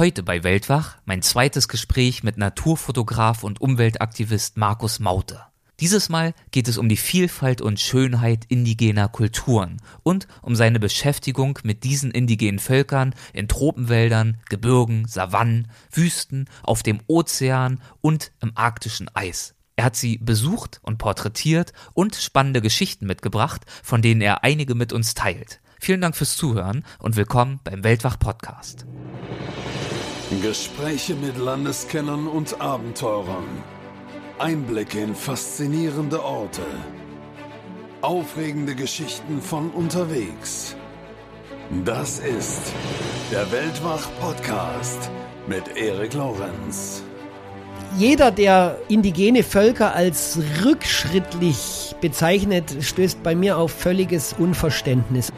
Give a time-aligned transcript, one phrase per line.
[0.00, 5.42] Heute bei Weltwach mein zweites Gespräch mit Naturfotograf und Umweltaktivist Markus Maute.
[5.78, 11.58] Dieses Mal geht es um die Vielfalt und Schönheit indigener Kulturen und um seine Beschäftigung
[11.64, 19.14] mit diesen indigenen Völkern in Tropenwäldern, Gebirgen, Savannen, Wüsten, auf dem Ozean und im arktischen
[19.14, 19.54] Eis.
[19.76, 24.94] Er hat sie besucht und porträtiert und spannende Geschichten mitgebracht, von denen er einige mit
[24.94, 25.60] uns teilt.
[25.78, 28.86] Vielen Dank fürs Zuhören und willkommen beim Weltwach Podcast.
[30.38, 33.48] Gespräche mit Landeskennern und Abenteurern.
[34.38, 36.62] Einblicke in faszinierende Orte.
[38.00, 40.76] Aufregende Geschichten von unterwegs.
[41.84, 42.72] Das ist
[43.32, 45.10] der Weltwach-Podcast
[45.48, 47.02] mit Erik Lorenz.
[47.98, 55.32] Jeder, der indigene Völker als rückschrittlich bezeichnet, stößt bei mir auf völliges Unverständnis.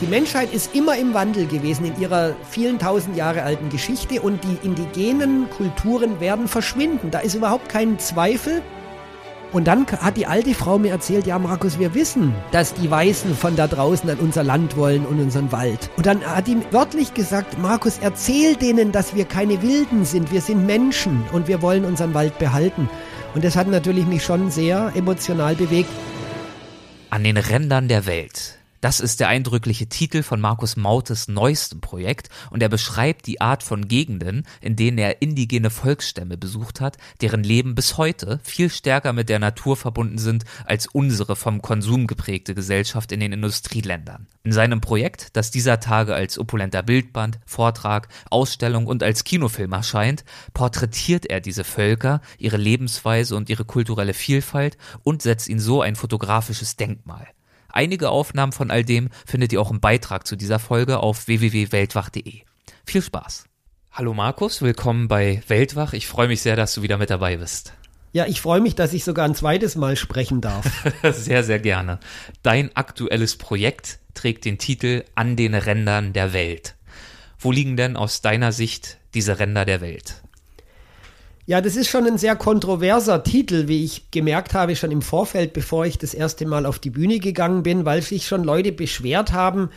[0.00, 4.42] Die Menschheit ist immer im Wandel gewesen in ihrer vielen tausend Jahre alten Geschichte und
[4.42, 7.12] die indigenen Kulturen werden verschwinden.
[7.12, 8.60] Da ist überhaupt kein Zweifel.
[9.52, 13.36] Und dann hat die alte Frau mir erzählt, ja Markus, wir wissen, dass die Weißen
[13.36, 15.90] von da draußen an unser Land wollen und unseren Wald.
[15.96, 20.40] Und dann hat die wörtlich gesagt, Markus, erzähl denen, dass wir keine Wilden sind, wir
[20.40, 22.90] sind Menschen und wir wollen unseren Wald behalten.
[23.36, 25.90] Und das hat natürlich mich schon sehr emotional bewegt.
[27.10, 28.58] An den Rändern der Welt.
[28.84, 33.62] Das ist der eindrückliche Titel von Markus Mautes neuestem Projekt und er beschreibt die Art
[33.62, 39.14] von Gegenden, in denen er indigene Volksstämme besucht hat, deren Leben bis heute viel stärker
[39.14, 44.26] mit der Natur verbunden sind als unsere vom Konsum geprägte Gesellschaft in den Industrieländern.
[44.42, 50.26] In seinem Projekt, das dieser Tage als opulenter Bildband, Vortrag, Ausstellung und als Kinofilm erscheint,
[50.52, 55.96] porträtiert er diese Völker, ihre Lebensweise und ihre kulturelle Vielfalt und setzt ihnen so ein
[55.96, 57.28] fotografisches Denkmal.
[57.74, 62.42] Einige Aufnahmen von all dem findet ihr auch im Beitrag zu dieser Folge auf www.weltwach.de.
[62.86, 63.46] Viel Spaß.
[63.90, 65.92] Hallo Markus, willkommen bei Weltwach.
[65.92, 67.72] Ich freue mich sehr, dass du wieder mit dabei bist.
[68.12, 70.70] Ja, ich freue mich, dass ich sogar ein zweites Mal sprechen darf.
[71.02, 71.98] sehr, sehr gerne.
[72.44, 76.76] Dein aktuelles Projekt trägt den Titel An den Rändern der Welt.
[77.40, 80.22] Wo liegen denn aus deiner Sicht diese Ränder der Welt?
[81.46, 85.52] Ja, das ist schon ein sehr kontroverser Titel, wie ich gemerkt habe, schon im Vorfeld,
[85.52, 89.32] bevor ich das erste Mal auf die Bühne gegangen bin, weil sich schon Leute beschwert
[89.32, 89.68] haben,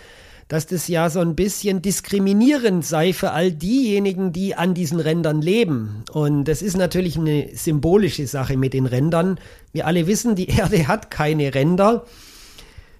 [0.47, 5.41] dass das ja so ein bisschen diskriminierend sei für all diejenigen, die an diesen Rändern
[5.41, 6.05] leben.
[6.13, 9.37] Und das ist natürlich eine symbolische Sache mit den Rändern.
[9.73, 12.05] Wir alle wissen, die Erde hat keine Ränder.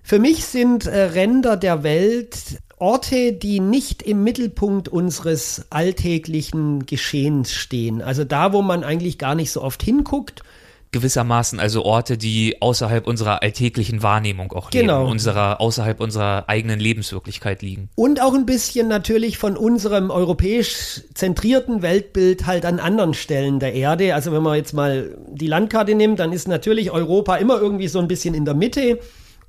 [0.04, 7.52] Für mich sind äh, Ränder der Welt Orte, die nicht im Mittelpunkt unseres alltäglichen Geschehens
[7.52, 8.02] stehen.
[8.02, 10.44] Also da, wo man eigentlich gar nicht so oft hinguckt.
[10.92, 15.00] Gewissermaßen also Orte, die außerhalb unserer alltäglichen Wahrnehmung auch genau.
[15.00, 17.90] leben, unserer, außerhalb unserer eigenen Lebenswirklichkeit liegen.
[17.96, 23.74] Und auch ein bisschen natürlich von unserem europäisch zentrierten Weltbild halt an anderen Stellen der
[23.74, 24.14] Erde.
[24.16, 28.00] Also wenn man jetzt mal die Landkarte nimmt, dann ist natürlich Europa immer irgendwie so
[28.00, 29.00] ein bisschen in der Mitte.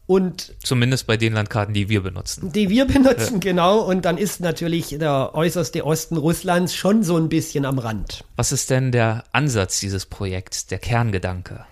[0.08, 2.50] Und Zumindest bei den Landkarten, die wir benutzen.
[2.50, 3.38] Die wir benutzen, ja.
[3.40, 3.80] genau.
[3.80, 8.24] Und dann ist natürlich der äußerste Osten Russlands schon so ein bisschen am Rand.
[8.34, 11.66] Was ist denn der Ansatz dieses Projekts, der Kerngedanke?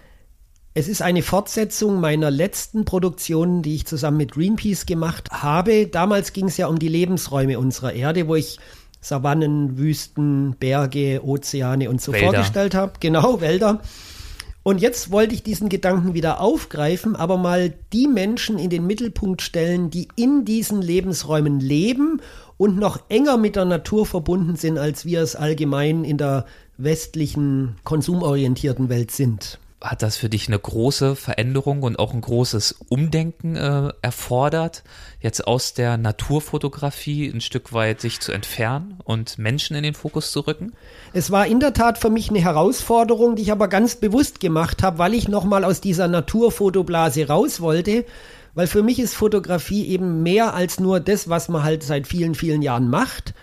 [0.74, 5.86] Es ist eine Fortsetzung meiner letzten Produktion, die ich zusammen mit Greenpeace gemacht habe.
[5.86, 8.58] Damals ging es ja um die Lebensräume unserer Erde, wo ich
[9.00, 12.26] Savannen, Wüsten, Berge, Ozeane und so Wälder.
[12.26, 12.92] vorgestellt habe.
[13.00, 13.80] Genau, Wälder.
[14.66, 19.40] Und jetzt wollte ich diesen Gedanken wieder aufgreifen, aber mal die Menschen in den Mittelpunkt
[19.40, 22.20] stellen, die in diesen Lebensräumen leben
[22.56, 26.46] und noch enger mit der Natur verbunden sind, als wir es allgemein in der
[26.78, 29.60] westlichen, konsumorientierten Welt sind
[29.90, 34.82] hat das für dich eine große Veränderung und auch ein großes Umdenken äh, erfordert,
[35.20, 40.32] jetzt aus der Naturfotografie ein Stück weit sich zu entfernen und Menschen in den Fokus
[40.32, 40.72] zu rücken?
[41.12, 44.82] Es war in der Tat für mich eine Herausforderung, die ich aber ganz bewusst gemacht
[44.82, 48.04] habe, weil ich nochmal aus dieser Naturfotoblase raus wollte.
[48.54, 52.34] Weil für mich ist Fotografie eben mehr als nur das, was man halt seit vielen,
[52.34, 53.34] vielen Jahren macht,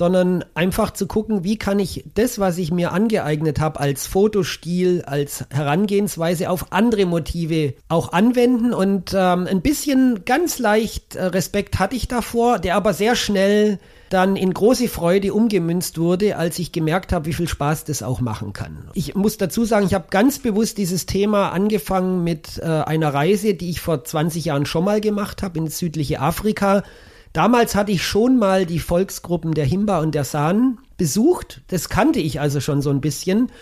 [0.00, 5.02] sondern einfach zu gucken, wie kann ich das, was ich mir angeeignet habe, als Fotostil,
[5.04, 8.72] als Herangehensweise auf andere Motive auch anwenden.
[8.72, 13.78] Und ähm, ein bisschen ganz leicht äh, Respekt hatte ich davor, der aber sehr schnell
[14.08, 18.22] dann in große Freude umgemünzt wurde, als ich gemerkt habe, wie viel Spaß das auch
[18.22, 18.88] machen kann.
[18.94, 23.52] Ich muss dazu sagen, ich habe ganz bewusst dieses Thema angefangen mit äh, einer Reise,
[23.52, 26.84] die ich vor 20 Jahren schon mal gemacht habe ins südliche Afrika
[27.32, 31.62] Damals hatte ich schon mal die Volksgruppen der Himba und der San besucht.
[31.68, 33.52] Das kannte ich also schon so ein bisschen.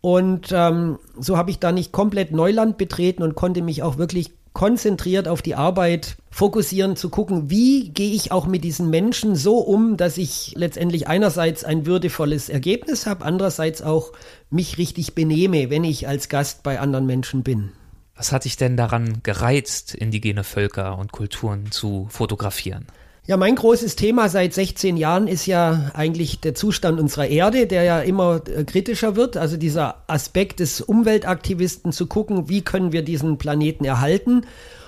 [0.00, 4.30] Und ähm, so habe ich da nicht komplett Neuland betreten und konnte mich auch wirklich
[4.52, 9.58] konzentriert auf die Arbeit fokussieren, zu gucken, wie gehe ich auch mit diesen Menschen so
[9.58, 14.12] um, dass ich letztendlich einerseits ein würdevolles Ergebnis habe, andererseits auch
[14.48, 17.70] mich richtig benehme, wenn ich als Gast bei anderen Menschen bin.
[18.16, 22.86] Was hat dich denn daran gereizt, indigene Völker und Kulturen zu fotografieren?
[23.30, 27.84] Ja, mein großes Thema seit 16 Jahren ist ja eigentlich der Zustand unserer Erde, der
[27.84, 29.36] ja immer äh, kritischer wird.
[29.36, 34.40] Also dieser Aspekt des Umweltaktivisten zu gucken, wie können wir diesen Planeten erhalten.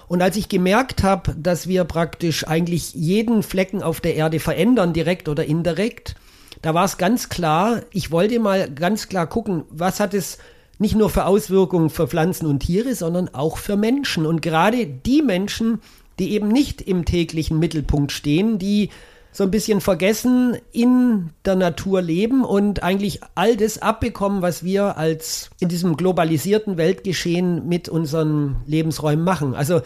[0.08, 4.92] Und als ich gemerkt habe, dass wir praktisch eigentlich jeden Flecken auf der Erde verändern,
[4.92, 6.16] direkt oder indirekt,
[6.62, 10.38] da war es ganz klar, ich wollte mal ganz klar gucken, was hat es
[10.80, 14.26] nicht nur für Auswirkungen für Pflanzen und Tiere, sondern auch für Menschen.
[14.26, 15.78] Und gerade die Menschen,
[16.18, 18.90] die eben nicht im täglichen Mittelpunkt stehen, die
[19.34, 24.98] so ein bisschen vergessen in der Natur leben und eigentlich all das abbekommen, was wir
[24.98, 29.54] als in diesem globalisierten Weltgeschehen mit unseren Lebensräumen machen.
[29.54, 29.80] Also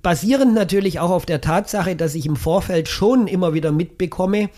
[0.00, 4.48] basierend natürlich auch auf der Tatsache, dass ich im Vorfeld schon immer wieder mitbekomme,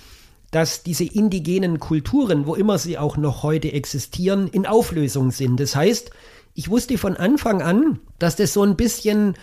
[0.52, 5.58] dass diese indigenen Kulturen, wo immer sie auch noch heute existieren, in Auflösung sind.
[5.58, 6.12] Das heißt,
[6.54, 9.34] ich wusste von Anfang an, dass das so ein bisschen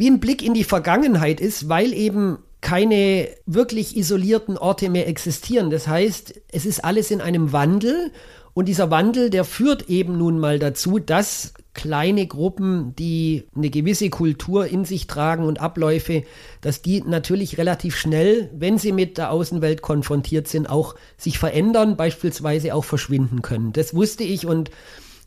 [0.00, 5.68] wie ein Blick in die Vergangenheit ist, weil eben keine wirklich isolierten Orte mehr existieren.
[5.68, 8.10] Das heißt, es ist alles in einem Wandel
[8.54, 14.08] und dieser Wandel, der führt eben nun mal dazu, dass kleine Gruppen, die eine gewisse
[14.08, 16.24] Kultur in sich tragen und Abläufe,
[16.62, 21.98] dass die natürlich relativ schnell, wenn sie mit der Außenwelt konfrontiert sind, auch sich verändern,
[21.98, 23.74] beispielsweise auch verschwinden können.
[23.74, 24.70] Das wusste ich und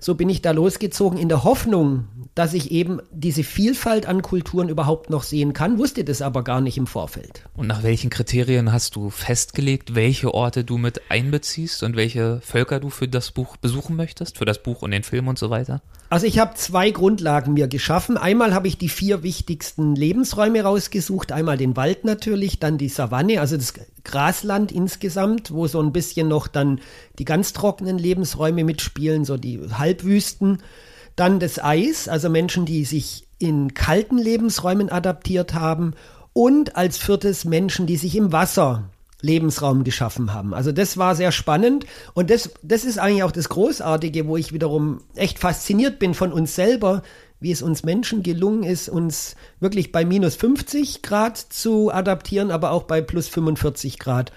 [0.03, 4.67] so bin ich da losgezogen in der Hoffnung, dass ich eben diese Vielfalt an Kulturen
[4.67, 7.44] überhaupt noch sehen kann, wusste das aber gar nicht im Vorfeld.
[7.55, 12.81] Und nach welchen Kriterien hast du festgelegt, welche Orte du mit einbeziehst und welche Völker
[12.81, 15.81] du für das Buch besuchen möchtest, für das Buch und den Film und so weiter?
[16.09, 18.17] Also ich habe zwei Grundlagen mir geschaffen.
[18.17, 21.31] Einmal habe ich die vier wichtigsten Lebensräume rausgesucht.
[21.31, 23.73] Einmal den Wald natürlich, dann die Savanne, also das
[24.03, 26.79] Grasland insgesamt, wo so ein bisschen noch dann
[27.19, 30.61] die ganz trockenen Lebensräume mitspielen, so die Halbwüsten.
[31.15, 35.94] Dann das Eis, also Menschen, die sich in kalten Lebensräumen adaptiert haben.
[36.33, 38.89] Und als viertes Menschen, die sich im Wasser
[39.23, 40.53] Lebensraum geschaffen haben.
[40.53, 44.51] Also das war sehr spannend und das, das ist eigentlich auch das Großartige, wo ich
[44.51, 47.03] wiederum echt fasziniert bin von uns selber,
[47.43, 52.71] wie es uns Menschen gelungen ist, uns wirklich bei minus 50 Grad zu adaptieren, aber
[52.71, 54.31] auch bei plus 45 Grad.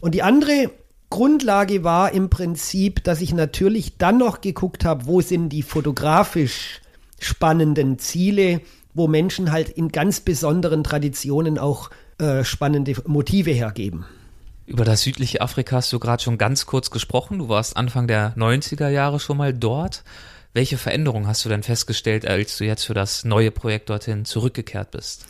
[0.00, 0.70] Und die andere
[1.10, 6.80] Grundlage war im Prinzip, dass ich natürlich dann noch geguckt habe, wo sind die fotografisch
[7.18, 8.60] spannenden Ziele,
[8.94, 14.04] wo Menschen halt in ganz besonderen Traditionen auch äh, spannende Motive hergeben.
[14.66, 17.38] Über das südliche Afrika hast du gerade schon ganz kurz gesprochen.
[17.38, 20.04] Du warst Anfang der 90er Jahre schon mal dort.
[20.56, 24.90] Welche Veränderungen hast du denn festgestellt, als du jetzt für das neue Projekt dorthin zurückgekehrt
[24.90, 25.26] bist?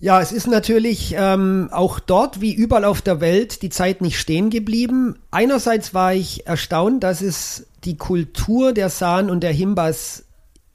[0.00, 4.18] Ja, es ist natürlich ähm, auch dort wie überall auf der Welt die Zeit nicht
[4.18, 5.18] stehen geblieben.
[5.30, 10.24] Einerseits war ich erstaunt, dass es die Kultur der San und der Himbas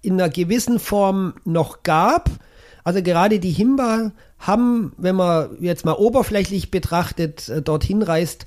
[0.04, 2.30] in einer gewissen Form noch gab.
[2.84, 8.46] Also gerade die Himba haben, wenn man jetzt mal oberflächlich betrachtet, äh, dorthin reist,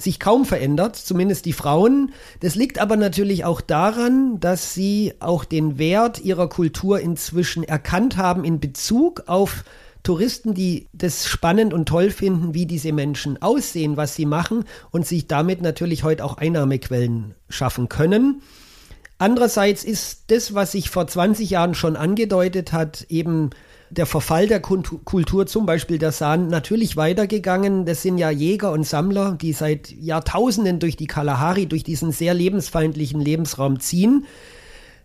[0.00, 2.12] sich kaum verändert, zumindest die Frauen.
[2.40, 8.16] Das liegt aber natürlich auch daran, dass sie auch den Wert ihrer Kultur inzwischen erkannt
[8.16, 9.64] haben in Bezug auf
[10.02, 15.06] Touristen, die das spannend und toll finden, wie diese Menschen aussehen, was sie machen und
[15.06, 18.40] sich damit natürlich heute auch Einnahmequellen schaffen können.
[19.18, 23.50] Andererseits ist das, was sich vor 20 Jahren schon angedeutet hat, eben
[23.90, 27.84] der Verfall der Kultur, zum Beispiel der San, natürlich weitergegangen.
[27.84, 32.32] Das sind ja Jäger und Sammler, die seit Jahrtausenden durch die Kalahari, durch diesen sehr
[32.32, 34.26] lebensfeindlichen Lebensraum ziehen.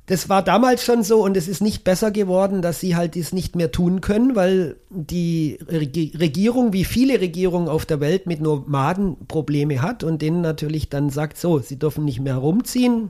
[0.06, 3.34] Das war damals schon so und es ist nicht besser geworden, dass sie halt dies
[3.34, 9.28] nicht mehr tun können, weil die Regierung, wie viele Regierungen auf der Welt, mit Nomaden
[9.28, 13.10] Probleme hat und denen natürlich dann sagt, so, sie dürfen nicht mehr rumziehen,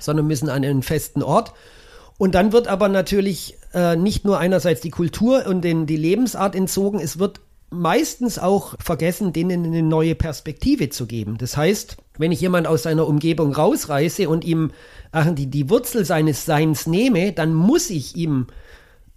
[0.00, 1.52] sondern müssen an einen festen Ort.
[2.18, 6.54] Und dann wird aber natürlich äh, nicht nur einerseits die Kultur und den, die Lebensart
[6.54, 11.36] entzogen, es wird meistens auch vergessen, denen eine neue Perspektive zu geben.
[11.38, 14.70] Das heißt, wenn ich jemand aus seiner Umgebung rausreiße und ihm
[15.12, 18.46] ach, die, die Wurzel seines Seins nehme, dann muss ich ihm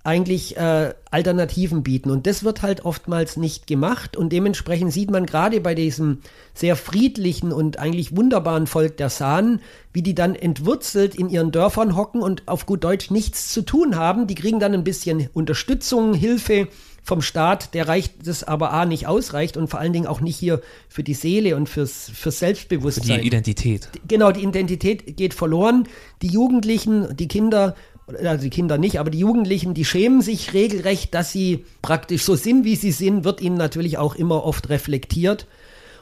[0.03, 2.09] eigentlich äh, Alternativen bieten.
[2.09, 4.15] Und das wird halt oftmals nicht gemacht.
[4.15, 6.19] Und dementsprechend sieht man gerade bei diesem
[6.53, 11.95] sehr friedlichen und eigentlich wunderbaren Volk der Sahnen, wie die dann entwurzelt in ihren Dörfern
[11.95, 14.27] hocken und auf gut Deutsch nichts zu tun haben.
[14.27, 16.69] Die kriegen dann ein bisschen Unterstützung, Hilfe
[17.03, 20.37] vom Staat, der reicht das aber A nicht ausreicht und vor allen Dingen auch nicht
[20.37, 23.15] hier für die Seele und fürs, fürs Selbstbewusstsein.
[23.15, 23.89] Für die Identität.
[24.07, 25.87] Genau, die Identität geht verloren.
[26.21, 27.75] Die Jugendlichen, die Kinder
[28.23, 32.35] also die Kinder nicht, aber die Jugendlichen, die schämen sich regelrecht, dass sie praktisch so
[32.35, 35.45] sind, wie sie sind, wird ihnen natürlich auch immer oft reflektiert.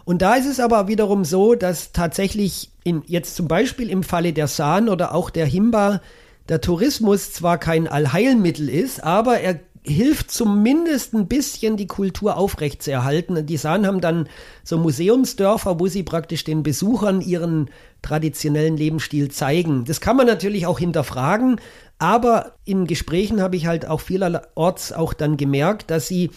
[0.06, 4.32] Und da ist es aber wiederum so, dass tatsächlich in, jetzt zum Beispiel im Falle
[4.32, 6.02] der Sahn oder auch der Himba
[6.48, 13.46] der Tourismus zwar kein Allheilmittel ist, aber er hilft zumindest ein bisschen die Kultur aufrechtzuerhalten.
[13.46, 14.28] Die Sahn haben dann
[14.64, 17.70] so Museumsdörfer, wo sie praktisch den Besuchern ihren
[18.02, 19.86] traditionellen Lebensstil zeigen.
[19.86, 21.60] Das kann man natürlich auch hinterfragen,
[22.00, 26.30] aber in Gesprächen habe ich halt auch vielerorts auch dann gemerkt, dass sie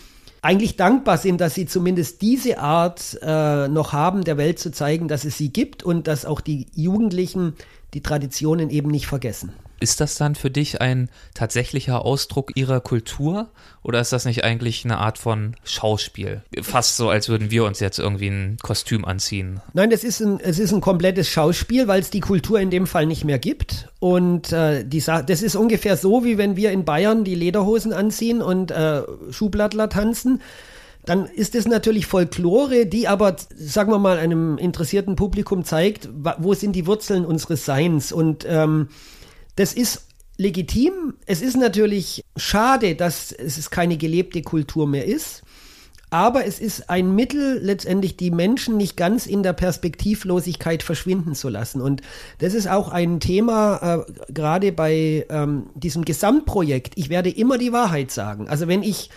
[0.43, 5.07] eigentlich dankbar sind, dass sie zumindest diese Art äh, noch haben, der Welt zu zeigen,
[5.07, 7.55] dass es sie gibt und dass auch die Jugendlichen
[7.93, 9.53] die Traditionen eben nicht vergessen.
[9.81, 13.49] Ist das dann für dich ein tatsächlicher Ausdruck ihrer Kultur
[13.83, 16.43] oder ist das nicht eigentlich eine Art von Schauspiel?
[16.61, 19.61] Fast so, als würden wir uns jetzt irgendwie ein Kostüm anziehen.
[19.73, 22.87] Nein, es ist ein, es ist ein komplettes Schauspiel, weil es die Kultur in dem
[22.87, 23.89] Fall nicht mehr gibt.
[24.01, 28.43] Und äh, die, das ist ungefähr so, wie wenn wir in Bayern die Lederhosen anziehen
[28.43, 30.41] und äh, Schublattler tanzen
[31.07, 36.53] dann ist es natürlich Folklore, die aber, sagen wir mal, einem interessierten Publikum zeigt, wo
[36.53, 38.13] sind die Wurzeln unseres Seins.
[38.13, 38.89] Und ähm,
[39.61, 40.07] das ist
[40.39, 41.13] legitim.
[41.27, 45.43] Es ist natürlich schade, dass es keine gelebte Kultur mehr ist.
[46.09, 51.51] Aber es ist ein Mittel, letztendlich die Menschen nicht ganz in der Perspektivlosigkeit verschwinden zu
[51.51, 51.83] lassen.
[51.83, 52.01] Und
[52.39, 56.95] das ist auch ein Thema, äh, gerade bei ähm, diesem Gesamtprojekt.
[56.97, 58.49] Ich werde immer die Wahrheit sagen.
[58.49, 59.11] Also wenn ich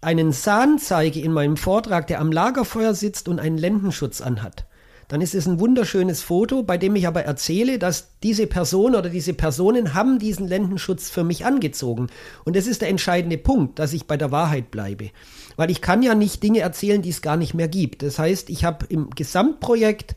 [0.00, 4.64] einen Sahn zeige in meinem Vortrag, der am Lagerfeuer sitzt und einen Lendenschutz anhat,
[5.08, 9.08] dann ist es ein wunderschönes Foto, bei dem ich aber erzähle, dass diese Person oder
[9.08, 12.08] diese Personen haben diesen Lendenschutz für mich angezogen.
[12.44, 15.10] Und das ist der entscheidende Punkt, dass ich bei der Wahrheit bleibe.
[15.56, 18.02] Weil ich kann ja nicht Dinge erzählen, die es gar nicht mehr gibt.
[18.02, 20.14] Das heißt, ich habe im Gesamtprojekt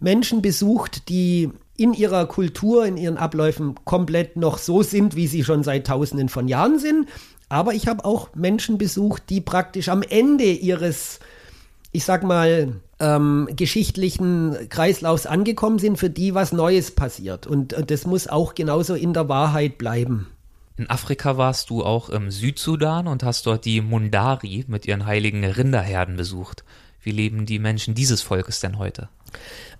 [0.00, 5.44] Menschen besucht, die in ihrer Kultur, in ihren Abläufen komplett noch so sind, wie sie
[5.44, 7.08] schon seit Tausenden von Jahren sind.
[7.48, 11.20] Aber ich habe auch Menschen besucht, die praktisch am Ende ihres,
[11.92, 17.46] ich sag mal, ähm, geschichtlichen Kreislaufs angekommen sind, für die was Neues passiert.
[17.46, 20.28] Und, und das muss auch genauso in der Wahrheit bleiben.
[20.76, 25.44] In Afrika warst du auch im Südsudan und hast dort die Mundari mit ihren heiligen
[25.44, 26.64] Rinderherden besucht.
[27.02, 29.08] Wie leben die Menschen dieses Volkes denn heute?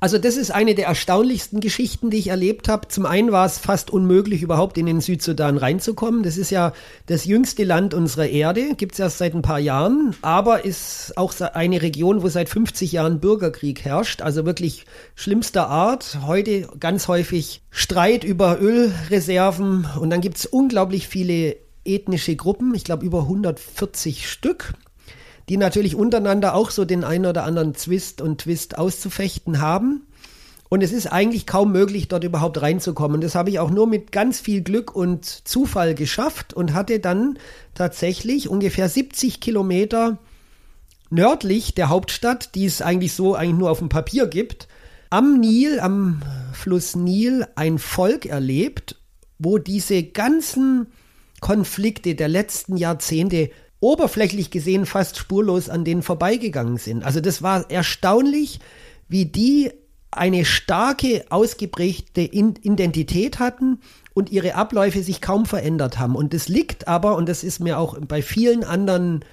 [0.02, 2.88] Also das ist eine der erstaunlichsten Geschichten, die ich erlebt habe.
[2.88, 6.24] Zum einen war es fast unmöglich, überhaupt in den Südsudan reinzukommen.
[6.24, 6.72] Das ist ja
[7.06, 11.32] das jüngste Land unserer Erde, gibt es erst seit ein paar Jahren, aber ist auch
[11.40, 16.18] eine Region, wo seit 50 Jahren Bürgerkrieg herrscht, also wirklich schlimmster Art.
[16.26, 21.54] Heute ganz häufig Streit über Ölreserven und dann gibt es unglaublich viele
[21.84, 24.74] ethnische Gruppen, ich glaube über 140 Stück
[25.52, 30.06] die natürlich untereinander auch so den einen oder anderen Zwist und Twist auszufechten haben.
[30.70, 33.20] Und es ist eigentlich kaum möglich, dort überhaupt reinzukommen.
[33.20, 37.38] Das habe ich auch nur mit ganz viel Glück und Zufall geschafft und hatte dann
[37.74, 40.16] tatsächlich ungefähr 70 Kilometer
[41.10, 44.68] nördlich der Hauptstadt, die es eigentlich so eigentlich nur auf dem Papier gibt,
[45.10, 46.22] am Nil, am
[46.54, 48.96] Fluss Nil, ein Volk erlebt,
[49.38, 50.86] wo diese ganzen
[51.42, 53.50] Konflikte der letzten Jahrzehnte
[53.82, 57.04] oberflächlich gesehen fast spurlos an denen vorbeigegangen sind.
[57.04, 58.60] Also das war erstaunlich,
[59.08, 59.70] wie die
[60.12, 63.80] eine starke, ausgeprägte Identität hatten
[64.14, 66.16] und ihre Abläufe sich kaum verändert haben.
[66.16, 69.24] Und das liegt aber, und das ist mir auch bei vielen anderen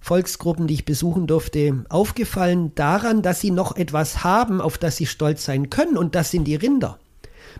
[0.00, 5.06] Volksgruppen, die ich besuchen durfte, aufgefallen, daran, dass sie noch etwas haben, auf das sie
[5.06, 6.98] stolz sein können, und das sind die Rinder.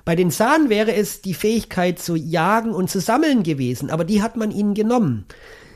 [0.04, 4.22] Bei den Sahnen wäre es die Fähigkeit zu jagen und zu sammeln gewesen, aber die
[4.22, 5.26] hat man ihnen genommen.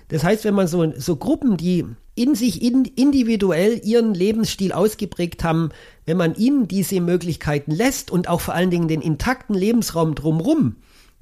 [0.08, 1.84] Das heißt, wenn man so, so Gruppen, die
[2.14, 5.70] in sich in, individuell ihren Lebensstil ausgeprägt haben,
[6.06, 10.76] wenn man ihnen diese Möglichkeiten lässt und auch vor allen Dingen den intakten Lebensraum drumrum,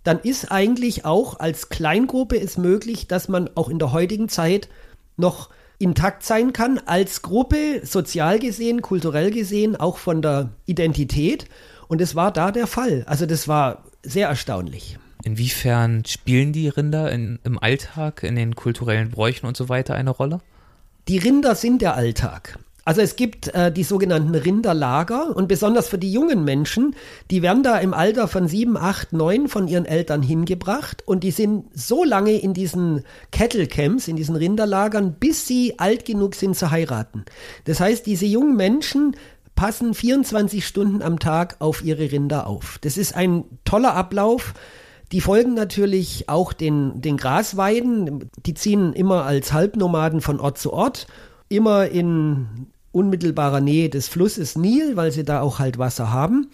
[0.05, 4.69] dann ist eigentlich auch als Kleingruppe es möglich, dass man auch in der heutigen Zeit
[5.17, 11.47] noch intakt sein kann, als Gruppe, sozial gesehen, kulturell gesehen, auch von der Identität.
[11.89, 13.05] Und es war da der Fall.
[13.07, 14.99] Also das war sehr erstaunlich.
[15.25, 20.11] Inwiefern spielen die Rinder in, im Alltag, in den kulturellen Bräuchen und so weiter eine
[20.11, 20.41] Rolle?
[21.09, 22.59] Die Rinder sind der Alltag.
[22.85, 26.95] Also es gibt äh, die sogenannten Rinderlager und besonders für die jungen Menschen,
[27.31, 31.31] die werden da im Alter von sieben, acht, neun von ihren Eltern hingebracht und die
[31.31, 33.03] sind so lange in diesen
[33.33, 37.25] Cattle Camps, in diesen Rinderlagern, bis sie alt genug sind zu heiraten.
[37.65, 39.17] Das heißt, diese jungen Menschen
[39.55, 42.79] passen 24 Stunden am Tag auf ihre Rinder auf.
[42.83, 44.53] Das ist ein toller Ablauf
[45.13, 48.31] die folgen natürlich auch den, den Grasweiden.
[48.47, 51.07] Die ziehen immer als Halbnomaden von Ort zu Ort,
[51.49, 56.51] immer in unmittelbarer Nähe des Flusses Nil, weil sie da auch halt Wasser haben.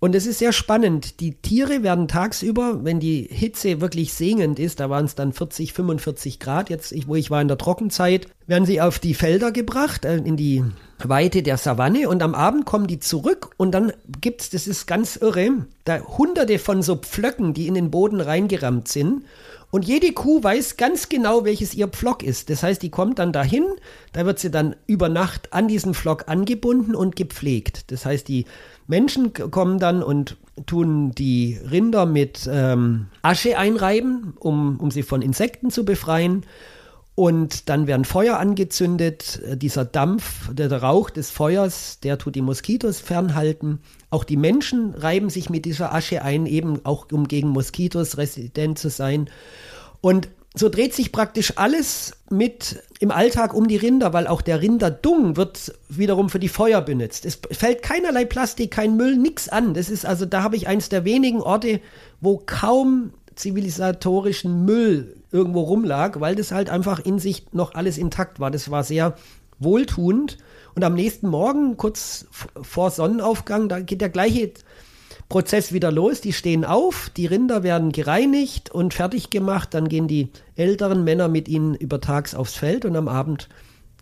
[0.00, 1.18] Und es ist sehr spannend.
[1.18, 5.72] Die Tiere werden tagsüber, wenn die Hitze wirklich sengend ist, da waren es dann 40,
[5.72, 10.04] 45 Grad, jetzt wo ich war in der Trockenzeit, werden sie auf die Felder gebracht,
[10.04, 10.62] äh, in die
[11.02, 15.16] Weite der Savanne und am Abend kommen die zurück und dann gibt's, das ist ganz
[15.16, 19.22] irre, da hunderte von so Pflöcken, die in den Boden reingerammt sind
[19.70, 22.48] und jede Kuh weiß ganz genau, welches ihr Pflock ist.
[22.48, 23.66] Das heißt, die kommt dann dahin,
[24.12, 27.90] da wird sie dann über Nacht an diesen Pflock angebunden und gepflegt.
[27.90, 28.46] Das heißt, die
[28.88, 35.22] Menschen kommen dann und tun die Rinder mit ähm, Asche einreiben, um, um sie von
[35.22, 36.44] Insekten zu befreien.
[37.14, 39.40] Und dann werden Feuer angezündet.
[39.56, 43.80] Dieser Dampf, der, der Rauch des Feuers, der tut die Moskitos fernhalten.
[44.08, 48.78] Auch die Menschen reiben sich mit dieser Asche ein, eben auch um gegen Moskitos resident
[48.78, 49.28] zu sein.
[50.00, 54.60] Und so dreht sich praktisch alles mit im Alltag um die Rinder, weil auch der
[54.60, 57.24] Rinderdung wird wiederum für die Feuer benutzt.
[57.26, 59.74] Es fällt keinerlei Plastik, kein Müll, nichts an.
[59.74, 61.80] Das ist also, da habe ich eins der wenigen Orte,
[62.20, 68.40] wo kaum zivilisatorischen Müll irgendwo rumlag, weil das halt einfach in sich noch alles intakt
[68.40, 68.50] war.
[68.50, 69.14] Das war sehr
[69.58, 70.38] wohltuend.
[70.74, 72.26] Und am nächsten Morgen, kurz
[72.62, 74.52] vor Sonnenaufgang, da geht der gleiche
[75.28, 76.20] Prozess wieder los.
[76.20, 79.74] Die stehen auf, die Rinder werden gereinigt und fertig gemacht.
[79.74, 83.48] Dann gehen die älteren Männer mit ihnen übertags aufs Feld und am Abend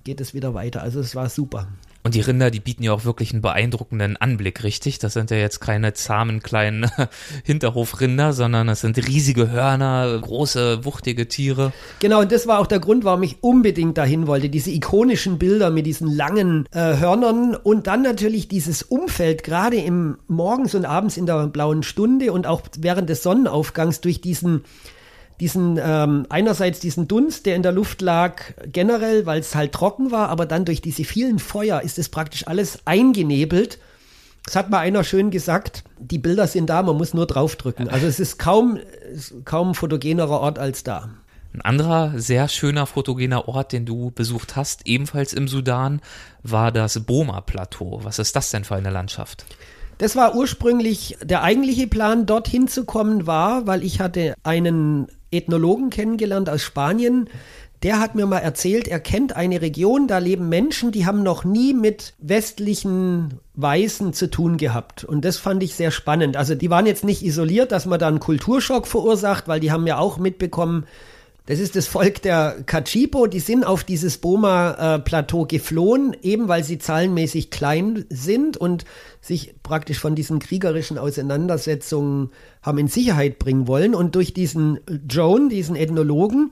[0.05, 0.83] geht es wieder weiter.
[0.83, 1.69] Also es war super.
[2.07, 5.01] Und die Rinder, die bieten ja auch wirklich einen beeindruckenden Anblick, richtig?
[5.01, 6.89] Das sind ja jetzt keine zahmen kleinen
[7.45, 11.73] Hinterhofrinder, sondern das sind riesige Hörner, große, wuchtige Tiere.
[11.99, 14.49] Genau, und das war auch der Grund, warum ich unbedingt dahin wollte.
[14.49, 20.19] Diese ikonischen Bilder mit diesen langen äh, Hörnern und dann natürlich dieses Umfeld, gerade im
[20.29, 24.63] morgens und abends in der blauen Stunde und auch während des Sonnenaufgangs durch diesen
[25.41, 30.11] diesen ähm, einerseits diesen Dunst, der in der Luft lag, generell, weil es halt trocken
[30.11, 33.79] war, aber dann durch diese vielen Feuer ist es praktisch alles eingenebelt.
[34.47, 37.89] Es hat mal einer schön gesagt, die Bilder sind da, man muss nur draufdrücken.
[37.89, 38.79] Also es ist kaum,
[39.45, 41.11] kaum ein fotogenerer Ort als da.
[41.53, 46.01] Ein anderer sehr schöner fotogener Ort, den du besucht hast, ebenfalls im Sudan,
[46.43, 48.01] war das Boma-Plateau.
[48.05, 49.47] Was ist das denn für eine Landschaft?
[49.99, 55.91] Das war ursprünglich der eigentliche Plan, dorthin zu kommen, war, weil ich hatte einen Ethnologen
[55.91, 57.29] kennengelernt aus Spanien.
[57.83, 61.45] Der hat mir mal erzählt, er kennt eine Region, da leben Menschen, die haben noch
[61.45, 65.05] nie mit westlichen Weißen zu tun gehabt.
[65.05, 66.37] Und das fand ich sehr spannend.
[66.37, 69.87] Also die waren jetzt nicht isoliert, dass man da einen Kulturschock verursacht, weil die haben
[69.87, 70.87] ja auch mitbekommen,
[71.47, 76.79] das ist das Volk der Kachipo, die sind auf dieses Boma-Plateau geflohen, eben weil sie
[76.79, 78.85] zahlenmäßig klein sind und
[79.21, 82.31] sich praktisch von diesen kriegerischen Auseinandersetzungen
[82.63, 83.95] haben in Sicherheit bringen wollen.
[83.95, 86.51] Und durch diesen Joan, diesen Ethnologen,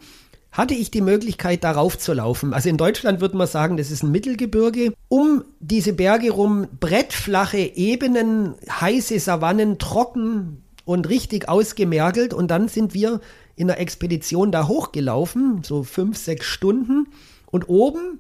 [0.54, 2.54] hatte ich die Möglichkeit, darauf zu laufen.
[2.54, 4.92] Also in Deutschland würde man sagen, das ist ein Mittelgebirge.
[5.09, 12.33] Um diese Berge rum brettflache Ebenen, heiße Savannen, trocken und richtig ausgemergelt.
[12.33, 13.20] Und dann sind wir
[13.56, 17.08] in der Expedition da hochgelaufen, so fünf, sechs Stunden.
[17.46, 18.18] Und oben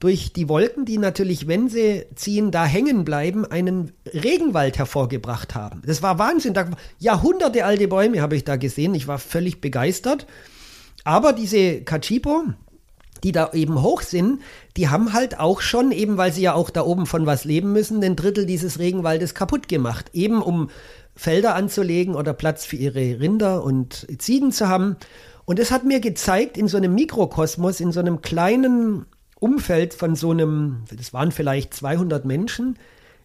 [0.00, 5.82] durch die Wolken, die natürlich, wenn sie ziehen, da hängen bleiben, einen Regenwald hervorgebracht haben.
[5.84, 6.54] Das war Wahnsinn.
[6.54, 8.94] Da, Jahrhunderte alte Bäume habe ich da gesehen.
[8.94, 10.26] Ich war völlig begeistert.
[11.02, 12.44] Aber diese Kachipo,
[13.24, 14.40] die da eben hoch sind,
[14.76, 17.72] die haben halt auch schon, eben weil sie ja auch da oben von was leben
[17.72, 20.10] müssen, den Drittel dieses Regenwaldes kaputt gemacht.
[20.12, 20.70] Eben um
[21.18, 24.96] Felder anzulegen oder Platz für ihre Rinder und Ziegen zu haben.
[25.46, 29.04] Und es hat mir gezeigt, in so einem Mikrokosmos, in so einem kleinen
[29.40, 32.78] Umfeld von so einem, das waren vielleicht 200 Menschen,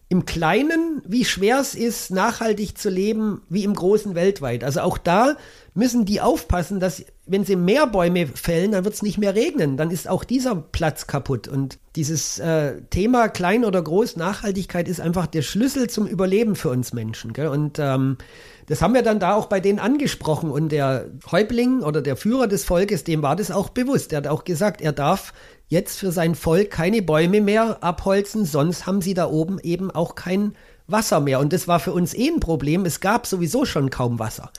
[0.08, 4.64] im Kleinen, wie schwer es ist, nachhaltig zu leben, wie im Großen weltweit.
[4.64, 5.36] Also auch da
[5.74, 9.78] müssen die aufpassen, dass wenn sie mehr Bäume fällen, dann wird es nicht mehr regnen.
[9.78, 11.48] Dann ist auch dieser Platz kaputt.
[11.48, 16.68] Und dieses äh, Thema klein oder groß, Nachhaltigkeit ist einfach der Schlüssel zum Überleben für
[16.68, 17.32] uns Menschen.
[17.32, 17.48] Gell?
[17.48, 18.18] Und ähm,
[18.66, 20.50] das haben wir dann da auch bei denen angesprochen.
[20.50, 24.12] Und der Häuptling oder der Führer des Volkes, dem war das auch bewusst.
[24.12, 25.32] Er hat auch gesagt, er darf
[25.68, 30.14] jetzt für sein Volk keine Bäume mehr abholzen, sonst haben sie da oben eben auch
[30.14, 30.54] kein
[30.86, 31.40] Wasser mehr.
[31.40, 32.84] Und das war für uns eh ein Problem.
[32.84, 34.50] Es gab sowieso schon kaum Wasser.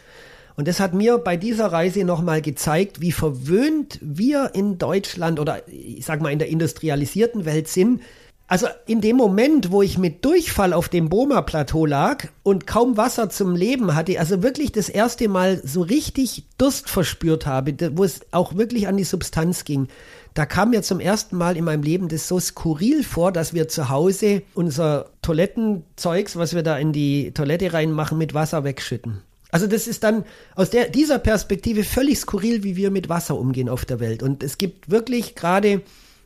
[0.56, 5.68] Und das hat mir bei dieser Reise nochmal gezeigt, wie verwöhnt wir in Deutschland oder
[5.68, 8.02] ich sag mal in der industrialisierten Welt sind.
[8.48, 13.30] Also in dem Moment, wo ich mit Durchfall auf dem Boma-Plateau lag und kaum Wasser
[13.30, 18.22] zum Leben hatte, also wirklich das erste Mal so richtig Durst verspürt habe, wo es
[18.30, 19.88] auch wirklich an die Substanz ging,
[20.36, 23.68] da kam mir zum ersten Mal in meinem Leben das so skurril vor, dass wir
[23.68, 29.22] zu Hause unser Toilettenzeugs, was wir da in die Toilette reinmachen, mit Wasser wegschütten.
[29.56, 33.70] Also das ist dann aus der, dieser Perspektive völlig skurril, wie wir mit Wasser umgehen
[33.70, 34.22] auf der Welt.
[34.22, 35.82] Und es gibt wirklich gerade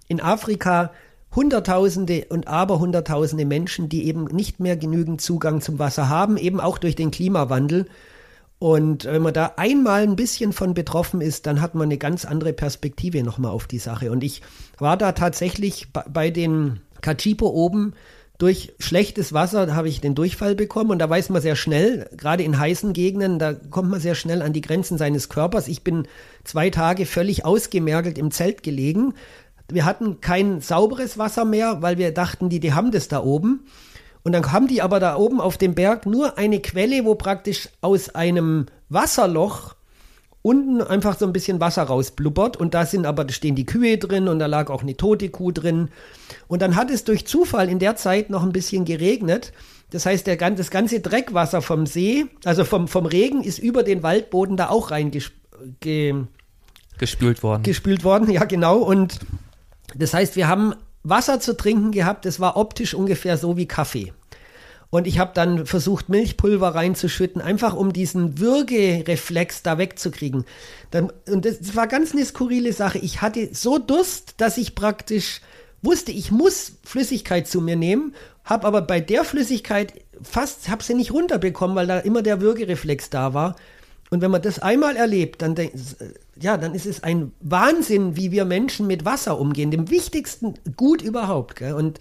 [0.08, 0.92] in Afrika
[1.36, 6.80] Hunderttausende und Aberhunderttausende Menschen, die eben nicht mehr genügend Zugang zum Wasser haben, eben auch
[6.80, 7.86] durch den Klimawandel.
[8.58, 12.26] Und wenn man da einmal ein bisschen von betroffen ist, dann hat man eine ganz
[12.26, 14.12] andere Perspektive nochmal auf die Sache.
[14.12, 14.42] Und ich
[14.80, 17.94] war da tatsächlich bei den Kachipo oben
[18.40, 22.42] durch schlechtes Wasser habe ich den Durchfall bekommen und da weiß man sehr schnell, gerade
[22.42, 25.68] in heißen Gegenden, da kommt man sehr schnell an die Grenzen seines Körpers.
[25.68, 26.08] Ich bin
[26.46, 29.14] zwei Tage völlig ausgemergelt im Zelt gelegen.
[29.70, 33.66] Wir hatten kein sauberes Wasser mehr, weil wir dachten, die, die haben das da oben.
[34.24, 37.68] Und dann haben die aber da oben auf dem Berg nur eine Quelle, wo praktisch
[37.82, 39.76] aus einem Wasserloch
[40.42, 43.98] unten einfach so ein bisschen Wasser rausblubbert und da sind aber, da stehen die Kühe
[43.98, 45.90] drin und da lag auch eine tote Kuh drin.
[46.48, 49.52] Und dann hat es durch Zufall in der Zeit noch ein bisschen geregnet.
[49.92, 54.04] Das heißt, der, das ganze Dreckwasser vom See, also vom, vom Regen, ist über den
[54.04, 55.34] Waldboden da auch reingespült
[57.44, 57.64] worden.
[57.64, 58.78] Gespült worden, ja genau.
[58.78, 59.20] Und
[59.96, 60.74] das heißt, wir haben
[61.04, 64.14] Wasser zu trinken gehabt, das war optisch ungefähr so wie Kaffee.
[64.92, 70.46] Und ich habe dann versucht, Milchpulver reinzuschütten, einfach um diesen Würgereflex da wegzukriegen.
[70.90, 72.98] Dann, und das war ganz eine skurrile Sache.
[72.98, 75.42] Ich hatte so Durst, dass ich praktisch
[75.84, 80.96] wusste, ich muss Flüssigkeit zu mir nehmen, habe aber bei der Flüssigkeit fast, habe sie
[80.96, 83.56] nicht runterbekommen, weil da immer der Würgereflex da war.
[84.10, 85.56] Und wenn man das einmal erlebt, dann,
[86.42, 91.04] ja, dann ist es ein Wahnsinn, wie wir Menschen mit Wasser umgehen, dem wichtigsten Gut
[91.04, 91.58] überhaupt.
[91.58, 91.74] Gell?
[91.74, 92.00] Und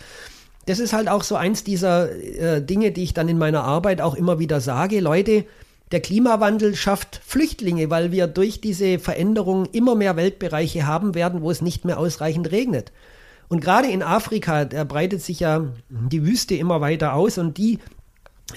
[0.68, 4.02] das ist halt auch so eins dieser äh, Dinge, die ich dann in meiner Arbeit
[4.02, 5.00] auch immer wieder sage.
[5.00, 5.46] Leute,
[5.92, 11.50] der Klimawandel schafft Flüchtlinge, weil wir durch diese Veränderung immer mehr Weltbereiche haben werden, wo
[11.50, 12.92] es nicht mehr ausreichend regnet.
[13.48, 17.78] Und gerade in Afrika, da breitet sich ja die Wüste immer weiter aus und die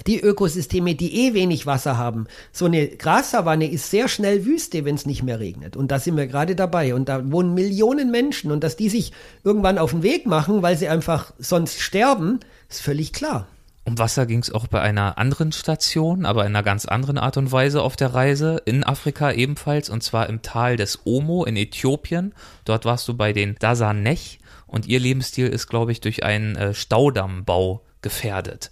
[0.08, 2.28] die Ökosysteme, die eh wenig Wasser haben.
[2.52, 5.76] So eine Grassavanne ist sehr schnell Wüste, wenn es nicht mehr regnet.
[5.76, 6.96] Und da sind wir gerade dabei.
[6.96, 8.52] Und da wohnen Millionen Menschen.
[8.52, 9.12] Und dass die sich
[9.44, 13.48] irgendwann auf den Weg machen, weil sie einfach sonst sterben, ist völlig klar.
[13.84, 17.38] Um Wasser ging es auch bei einer anderen Station, aber in einer ganz anderen Art
[17.38, 21.58] und Weise auf der Reise, in Afrika ebenfalls, und zwar im Tal des Omo in
[21.58, 22.34] Äthiopien.
[22.64, 26.74] Dort warst du bei den Dasanech und ihr Lebensstil ist, glaube ich, durch einen äh,
[26.76, 28.70] Staudammbau gefährdet.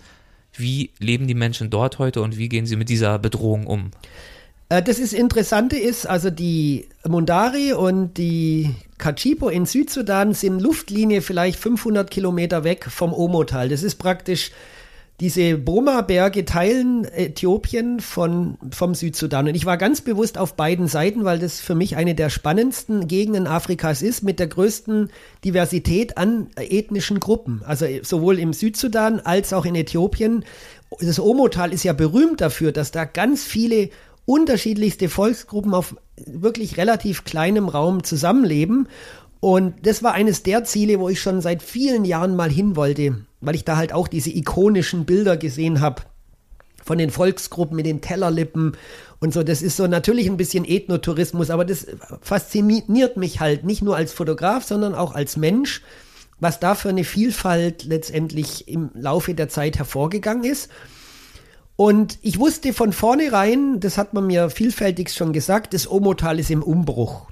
[0.60, 3.92] Wie leben die Menschen dort heute und wie gehen sie mit dieser Bedrohung um?
[4.70, 11.22] Äh, das ist Interessante ist, also die Mundari und die Kachipo in Südsudan sind Luftlinie
[11.22, 13.70] vielleicht 500 Kilometer weg vom Omo-Tal.
[13.70, 14.52] Das ist praktisch
[15.20, 19.48] diese Broma-Berge teilen Äthiopien von, vom Südsudan.
[19.48, 23.08] Und ich war ganz bewusst auf beiden Seiten, weil das für mich eine der spannendsten
[23.08, 25.10] Gegenden Afrikas ist, mit der größten
[25.44, 27.62] Diversität an ethnischen Gruppen.
[27.66, 30.46] Also sowohl im Südsudan als auch in Äthiopien.
[31.02, 33.90] Das Omotal ist ja berühmt dafür, dass da ganz viele
[34.26, 35.96] unterschiedlichste Volksgruppen auf
[36.28, 38.88] wirklich relativ kleinem Raum zusammenleben.
[39.40, 43.26] Und das war eines der Ziele, wo ich schon seit vielen Jahren mal hin wollte,
[43.40, 46.04] weil ich da halt auch diese ikonischen Bilder gesehen habe
[46.84, 48.76] von den Volksgruppen mit den Tellerlippen
[49.20, 49.44] und so.
[49.44, 51.88] Das ist so natürlich ein bisschen Ethnotourismus, aber das
[52.22, 55.82] fasziniert mich halt nicht nur als Fotograf, sondern auch als Mensch,
[56.40, 60.70] was da für eine Vielfalt letztendlich im Laufe der Zeit hervorgegangen ist.
[61.76, 66.52] Und ich wusste von vornherein, das hat man mir vielfältig schon gesagt, das Omotal ist
[66.52, 67.28] im Umbruch.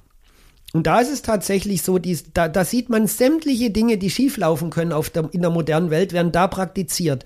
[0.74, 4.70] Und da ist es tatsächlich so, die, da, da sieht man sämtliche Dinge, die schieflaufen
[4.70, 7.24] können der, in der modernen Welt, werden da praktiziert.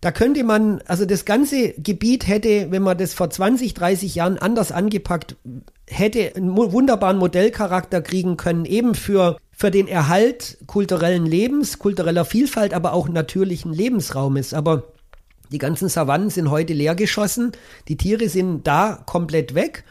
[0.00, 4.38] Da könnte man, also das ganze Gebiet hätte, wenn man das vor 20, 30 Jahren
[4.38, 5.36] anders angepackt
[5.86, 12.72] hätte, einen wunderbaren Modellcharakter kriegen können, eben für, für den Erhalt kulturellen Lebens, kultureller Vielfalt,
[12.72, 14.54] aber auch natürlichen Lebensraumes.
[14.54, 14.84] Aber
[15.52, 17.52] die ganzen Savannen sind heute leergeschossen,
[17.88, 19.84] die Tiere sind da komplett weg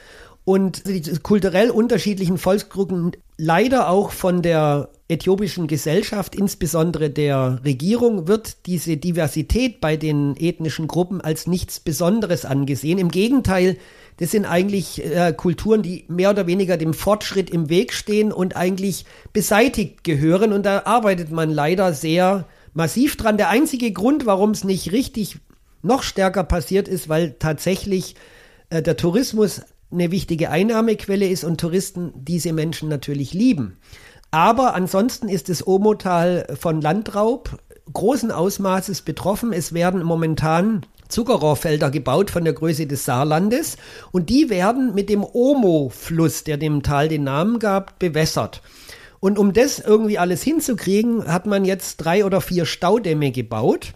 [0.49, 8.65] und die kulturell unterschiedlichen Volksgruppen leider auch von der äthiopischen Gesellschaft, insbesondere der Regierung, wird
[8.65, 12.97] diese Diversität bei den ethnischen Gruppen als nichts Besonderes angesehen.
[12.97, 13.77] Im Gegenteil,
[14.17, 18.55] das sind eigentlich äh, Kulturen, die mehr oder weniger dem Fortschritt im Weg stehen und
[18.55, 20.51] eigentlich beseitigt gehören.
[20.51, 23.38] Und da arbeitet man leider sehr massiv dran.
[23.38, 25.38] Der einzige Grund, warum es nicht richtig
[25.83, 28.15] noch stärker passiert ist, weil tatsächlich
[28.71, 33.78] äh, der Tourismus eine wichtige Einnahmequelle ist und Touristen diese Menschen natürlich lieben.
[34.32, 37.58] Aber ansonsten ist das Omotal von Landraub
[37.91, 39.54] großen Ausmaßes betroffen.
[39.54, 43.78] Es werden momentan Zuckerrohrfelder gebaut von der Größe des Saarlandes
[44.12, 48.62] und die werden mit dem Omo-Fluss, der dem Tal den Namen gab, bewässert.
[49.19, 53.93] Und um das irgendwie alles hinzukriegen, hat man jetzt drei oder vier Staudämme gebaut.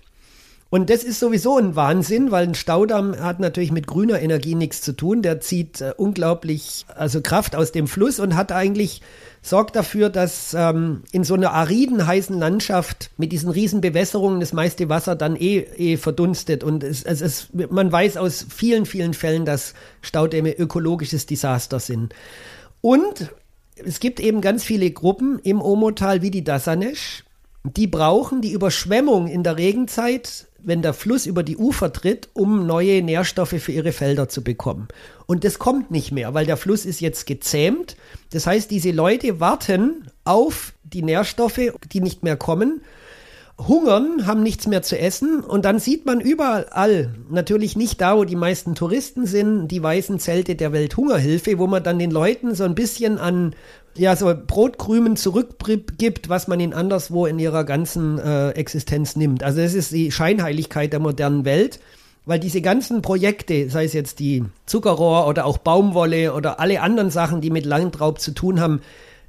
[0.73, 4.81] Und das ist sowieso ein Wahnsinn, weil ein Staudamm hat natürlich mit grüner Energie nichts
[4.81, 5.21] zu tun.
[5.21, 9.03] Der zieht äh, unglaublich also Kraft aus dem Fluss und hat eigentlich
[9.43, 14.51] sorgt dafür, dass ähm, in so einer ariden, heißen Landschaft mit diesen riesen Bewässerungen das
[14.51, 16.63] meiste Wasser dann eh, eh verdunstet.
[16.63, 22.15] Und es, es, es, man weiß aus vielen, vielen Fällen, dass Staudämme ökologisches Desaster sind.
[22.81, 23.31] Und
[23.75, 27.25] es gibt eben ganz viele Gruppen im Omotal wie die Dasanesh,
[27.63, 32.65] die brauchen die Überschwemmung in der Regenzeit wenn der Fluss über die Ufer tritt, um
[32.65, 34.87] neue Nährstoffe für ihre Felder zu bekommen.
[35.25, 37.95] Und das kommt nicht mehr, weil der Fluss ist jetzt gezähmt.
[38.31, 41.59] Das heißt, diese Leute warten auf die Nährstoffe,
[41.91, 42.81] die nicht mehr kommen,
[43.67, 48.23] hungern, haben nichts mehr zu essen und dann sieht man überall, natürlich nicht da, wo
[48.25, 52.63] die meisten Touristen sind, die weißen Zelte der Welthungerhilfe, wo man dann den Leuten so
[52.63, 53.55] ein bisschen an
[53.95, 59.43] ja, so Brotkrümen zurückgibt, was man ihnen anderswo in ihrer ganzen äh, Existenz nimmt.
[59.43, 61.79] Also das ist die Scheinheiligkeit der modernen Welt,
[62.25, 67.11] weil diese ganzen Projekte, sei es jetzt die Zuckerrohr oder auch Baumwolle oder alle anderen
[67.11, 68.81] Sachen, die mit Landraub zu tun haben,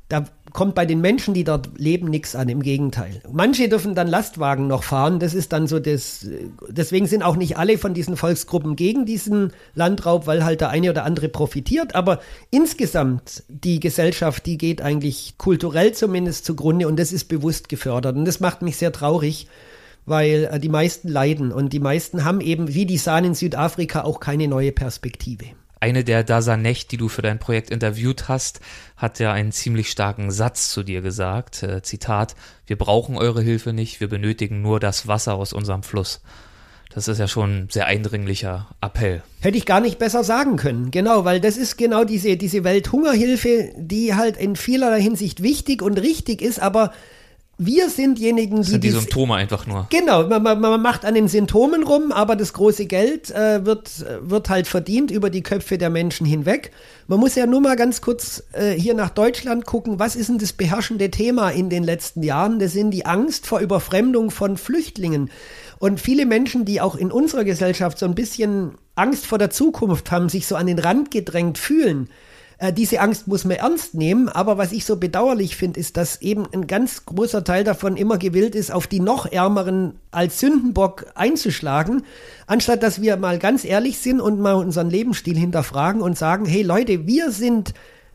[0.08, 2.48] da kommt bei den Menschen, die dort leben, nichts an.
[2.48, 3.22] Im Gegenteil.
[3.32, 5.18] Manche dürfen dann Lastwagen noch fahren.
[5.18, 6.26] Das ist dann so das.
[6.68, 10.90] Deswegen sind auch nicht alle von diesen Volksgruppen gegen diesen Landraub, weil halt der eine
[10.90, 11.94] oder andere profitiert.
[11.94, 18.16] Aber insgesamt die Gesellschaft, die geht eigentlich kulturell zumindest zugrunde und das ist bewusst gefördert.
[18.16, 19.48] Und das macht mich sehr traurig
[20.06, 24.02] weil äh, die meisten leiden und die meisten haben eben wie die Sahnen in Südafrika
[24.02, 25.46] auch keine neue Perspektive
[25.84, 28.60] eine der Dasanech, die du für dein Projekt interviewt hast,
[28.96, 31.62] hat ja einen ziemlich starken Satz zu dir gesagt.
[31.62, 32.34] Äh, Zitat,
[32.66, 36.22] wir brauchen eure Hilfe nicht, wir benötigen nur das Wasser aus unserem Fluss.
[36.94, 39.22] Das ist ja schon ein sehr eindringlicher Appell.
[39.40, 40.90] Hätte ich gar nicht besser sagen können.
[40.90, 45.98] Genau, weil das ist genau diese, diese Welthungerhilfe, die halt in vielerlei Hinsicht wichtig und
[45.98, 46.92] richtig ist, aber
[47.56, 49.86] wir sind diejenigen, das sind die, die Symptome einfach nur.
[49.90, 54.04] Genau, man, man, man, macht an den Symptomen rum, aber das große Geld äh, wird,
[54.22, 56.72] wird halt verdient über die Köpfe der Menschen hinweg.
[57.06, 60.38] Man muss ja nur mal ganz kurz äh, hier nach Deutschland gucken, was ist denn
[60.38, 62.58] das beherrschende Thema in den letzten Jahren?
[62.58, 65.30] Das sind die Angst vor Überfremdung von Flüchtlingen.
[65.78, 70.10] Und viele Menschen, die auch in unserer Gesellschaft so ein bisschen Angst vor der Zukunft
[70.10, 72.08] haben, sich so an den Rand gedrängt fühlen,
[72.64, 76.22] äh, diese Angst muss man ernst nehmen, aber was ich so bedauerlich finde, ist, dass
[76.22, 81.07] eben ein ganz großer Teil davon immer gewillt ist, auf die noch Ärmeren als Sündenbock
[81.14, 82.05] einzuschlagen,
[82.46, 86.62] anstatt dass wir mal ganz ehrlich sind und mal unseren Lebensstil hinterfragen und sagen, hey
[86.62, 87.74] Leute, wir sind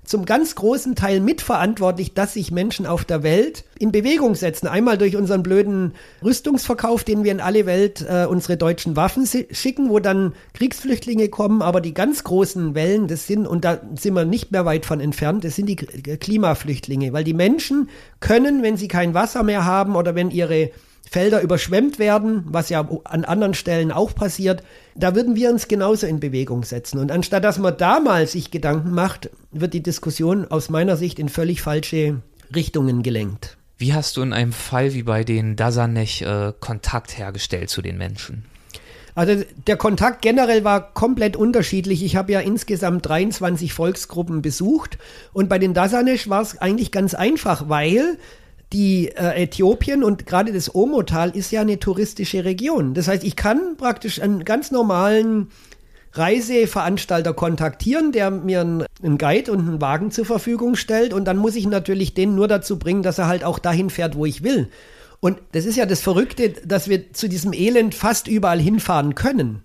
[0.10, 4.66] zum ganz großen Teil mitverantwortlich, dass sich Menschen auf der Welt in Bewegung setzen.
[4.66, 5.94] Einmal durch unseren blöden
[6.24, 11.62] Rüstungsverkauf, den wir in alle Welt äh, unsere deutschen Waffen schicken, wo dann Kriegsflüchtlinge kommen,
[11.62, 15.00] aber die ganz großen Wellen, das sind, und da sind wir nicht mehr weit von
[15.00, 17.88] entfernt, das sind die Klimaflüchtlinge, weil die Menschen
[18.20, 20.72] können, wenn sie kein Wasser mehr haben oder wenn ihre
[21.10, 24.62] Felder überschwemmt werden, was ja an anderen Stellen auch passiert,
[24.94, 27.00] da würden wir uns genauso in Bewegung setzen.
[27.00, 31.18] Und anstatt dass man da mal sich Gedanken macht, wird die Diskussion aus meiner Sicht
[31.18, 32.22] in völlig falsche
[32.54, 33.58] Richtungen gelenkt.
[33.80, 37.98] Wie hast du in einem Fall wie bei den Dasanech äh, Kontakt hergestellt zu den
[37.98, 38.46] Menschen?
[39.16, 42.04] Also der Kontakt generell war komplett unterschiedlich.
[42.04, 45.00] Ich habe ja insgesamt 23 Volksgruppen besucht
[45.34, 48.18] und bei den Dasanesh war es eigentlich ganz einfach, weil
[48.74, 52.94] die äh, Äthiopien und gerade das Omotal ist ja eine touristische Region.
[52.94, 55.48] Das heißt, ich kann praktisch einen ganz normalen
[56.14, 61.38] Reiseveranstalter kontaktieren, der mir einen, einen Guide und einen Wagen zur Verfügung stellt und dann
[61.38, 64.44] muss ich natürlich den nur dazu bringen, dass er halt auch dahin fährt, wo ich
[64.44, 64.70] will.
[65.20, 69.64] Und das ist ja das Verrückte, dass wir zu diesem Elend fast überall hinfahren können.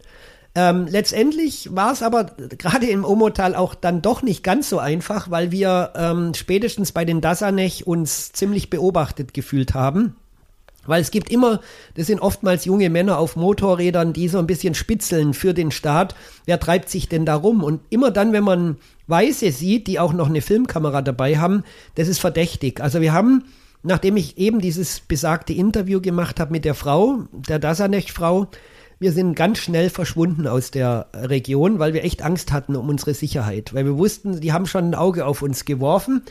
[0.56, 2.24] Ähm, letztendlich war es aber
[2.58, 7.04] gerade im Omotal auch dann doch nicht ganz so einfach, weil wir ähm, spätestens bei
[7.04, 10.14] den Dasanech uns ziemlich beobachtet gefühlt haben.
[10.86, 11.60] Weil es gibt immer,
[11.94, 16.14] das sind oftmals junge Männer auf Motorrädern, die so ein bisschen spitzeln für den Staat.
[16.44, 17.62] Wer treibt sich denn da rum?
[17.64, 21.64] Und immer dann, wenn man Weiße sieht, die auch noch eine Filmkamera dabei haben,
[21.94, 22.80] das ist verdächtig.
[22.80, 23.44] Also wir haben,
[23.82, 28.48] nachdem ich eben dieses besagte Interview gemacht habe mit der Frau, der Dasanech-Frau,
[28.98, 33.14] wir sind ganz schnell verschwunden aus der Region, weil wir echt Angst hatten um unsere
[33.14, 36.22] Sicherheit, weil wir wussten, die haben schon ein Auge auf uns geworfen.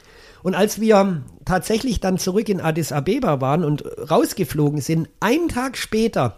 [0.41, 5.77] Und als wir tatsächlich dann zurück in Addis Abeba waren und rausgeflogen sind, einen Tag
[5.77, 6.37] später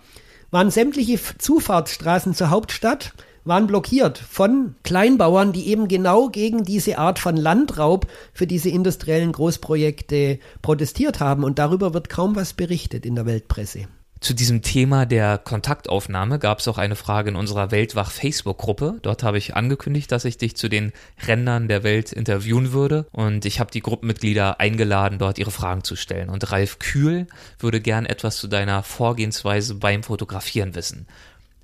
[0.52, 3.14] waren sämtliche Zufahrtsstraßen zur Hauptstadt
[3.46, 9.32] waren blockiert von Kleinbauern, die eben genau gegen diese Art von Landraub für diese industriellen
[9.32, 11.44] Großprojekte protestiert haben.
[11.44, 13.88] Und darüber wird kaum was berichtet in der Weltpresse.
[14.26, 18.98] Zu diesem Thema der Kontaktaufnahme gab es auch eine Frage in unserer Weltwach Facebook-Gruppe.
[19.04, 20.94] Dort habe ich angekündigt, dass ich dich zu den
[21.28, 25.96] Rändern der Welt interviewen würde und ich habe die Gruppenmitglieder eingeladen, dort ihre Fragen zu
[25.96, 26.30] stellen.
[26.30, 27.28] Und Ralf Kühl
[27.60, 31.06] würde gern etwas zu deiner Vorgehensweise beim Fotografieren wissen.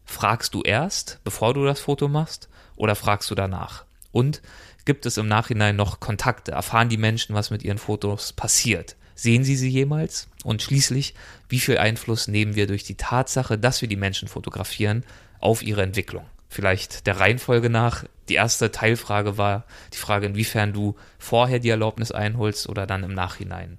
[0.06, 3.86] Fragst du erst, bevor du das Foto machst, oder fragst du danach?
[4.12, 4.44] Und
[4.86, 6.52] gibt es im Nachhinein noch Kontakte?
[6.52, 8.98] Erfahren die Menschen, was mit ihren Fotos passiert?
[9.22, 10.28] Sehen Sie sie jemals?
[10.44, 11.14] Und schließlich,
[11.48, 15.04] wie viel Einfluss nehmen wir durch die Tatsache, dass wir die Menschen fotografieren,
[15.40, 16.26] auf ihre Entwicklung?
[16.50, 18.04] Vielleicht der Reihenfolge nach.
[18.30, 23.14] Die erste Teilfrage war die Frage, inwiefern du vorher die Erlaubnis einholst oder dann im
[23.14, 23.78] Nachhinein.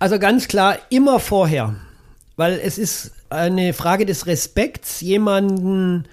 [0.00, 1.76] Also ganz klar, immer vorher.
[2.34, 6.08] Weil es ist eine Frage des Respekts, jemanden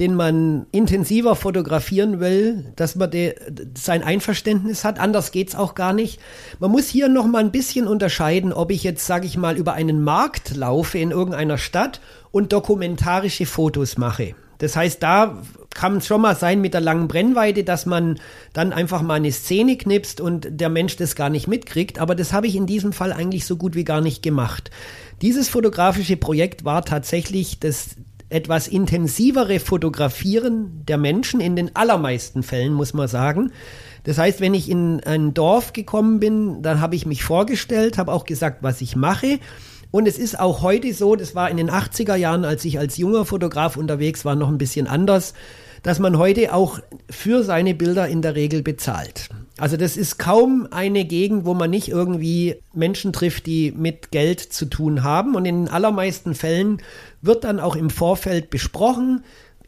[0.00, 3.34] den man intensiver fotografieren will, dass man de,
[3.76, 4.98] sein Einverständnis hat.
[4.98, 6.18] Anders geht's auch gar nicht.
[6.58, 9.74] Man muss hier noch mal ein bisschen unterscheiden, ob ich jetzt, sage ich mal, über
[9.74, 12.00] einen Markt laufe in irgendeiner Stadt
[12.32, 14.34] und dokumentarische Fotos mache.
[14.56, 15.42] Das heißt, da
[15.74, 18.18] kann es schon mal sein mit der langen Brennweite, dass man
[18.52, 21.98] dann einfach mal eine Szene knipst und der Mensch das gar nicht mitkriegt.
[21.98, 24.70] Aber das habe ich in diesem Fall eigentlich so gut wie gar nicht gemacht.
[25.22, 27.96] Dieses fotografische Projekt war tatsächlich das
[28.30, 33.52] etwas intensivere Fotografieren der Menschen, in den allermeisten Fällen muss man sagen.
[34.04, 38.12] Das heißt, wenn ich in ein Dorf gekommen bin, dann habe ich mich vorgestellt, habe
[38.12, 39.38] auch gesagt, was ich mache.
[39.90, 42.96] Und es ist auch heute so, das war in den 80er Jahren, als ich als
[42.96, 45.34] junger Fotograf unterwegs war, noch ein bisschen anders,
[45.82, 49.30] dass man heute auch für seine Bilder in der Regel bezahlt.
[49.58, 54.40] Also das ist kaum eine Gegend, wo man nicht irgendwie Menschen trifft, die mit Geld
[54.40, 55.34] zu tun haben.
[55.34, 56.80] Und in den allermeisten Fällen
[57.22, 59.22] wird dann auch im Vorfeld besprochen,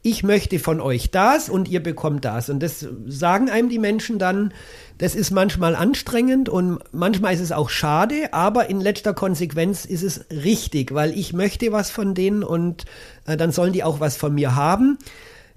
[0.04, 2.50] ich möchte von euch das und ihr bekommt das.
[2.50, 4.52] Und das sagen einem die Menschen dann.
[4.98, 10.02] Das ist manchmal anstrengend und manchmal ist es auch schade, aber in letzter Konsequenz ist
[10.02, 12.84] es richtig, weil ich möchte was von denen und
[13.26, 14.98] äh, dann sollen die auch was von mir haben.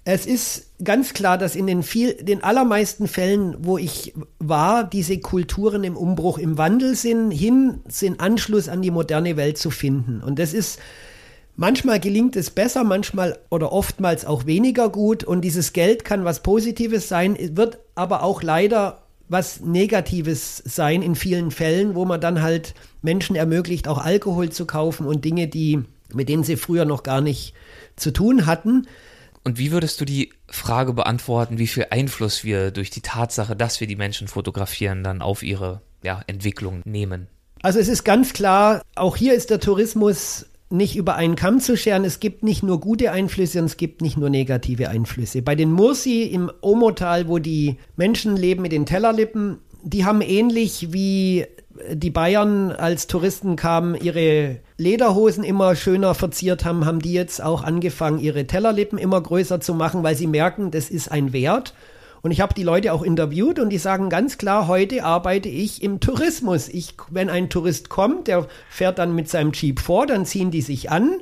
[0.04, 5.18] Es ist ganz klar, dass in den viel, den allermeisten Fällen, wo ich war, diese
[5.20, 10.22] Kulturen im Umbruch, im Wandel sind, hin sind Anschluss an die moderne Welt zu finden.
[10.22, 10.80] Und das ist,
[11.56, 15.24] manchmal gelingt es besser, manchmal oder oftmals auch weniger gut.
[15.24, 21.15] Und dieses Geld kann was Positives sein, wird aber auch leider was Negatives sein in
[21.15, 25.84] vielen Fällen, wo man dann halt Menschen ermöglicht, auch Alkohol zu kaufen und Dinge, die,
[26.13, 27.54] mit denen sie früher noch gar nicht
[27.96, 28.88] zu tun hatten.
[29.44, 33.80] Und wie würdest du die Frage beantworten, wie viel Einfluss wir durch die Tatsache, dass
[33.80, 37.28] wir die Menschen fotografieren, dann auf ihre ja, Entwicklung nehmen?
[37.62, 41.78] Also es ist ganz klar, auch hier ist der Tourismus nicht über einen Kamm zu
[41.78, 42.04] scheren.
[42.04, 45.41] Es gibt nicht nur gute Einflüsse und es gibt nicht nur negative Einflüsse.
[45.41, 50.91] Bei den Mursi im Omotal, wo die Menschen leben mit den Tellerlippen, die haben ähnlich
[50.91, 51.45] wie
[51.91, 57.63] die Bayern als Touristen kamen, ihre Lederhosen immer schöner verziert haben, haben die jetzt auch
[57.63, 61.73] angefangen, ihre Tellerlippen immer größer zu machen, weil sie merken, das ist ein Wert.
[62.26, 65.84] Und ich habe die Leute auch interviewt und die sagen ganz klar, heute arbeite ich
[65.84, 66.70] im Tourismus.
[66.70, 70.64] Ich, wenn ein Tourist kommt, der fährt dann mit seinem Jeep vor, dann ziehen die
[70.64, 71.18] sich an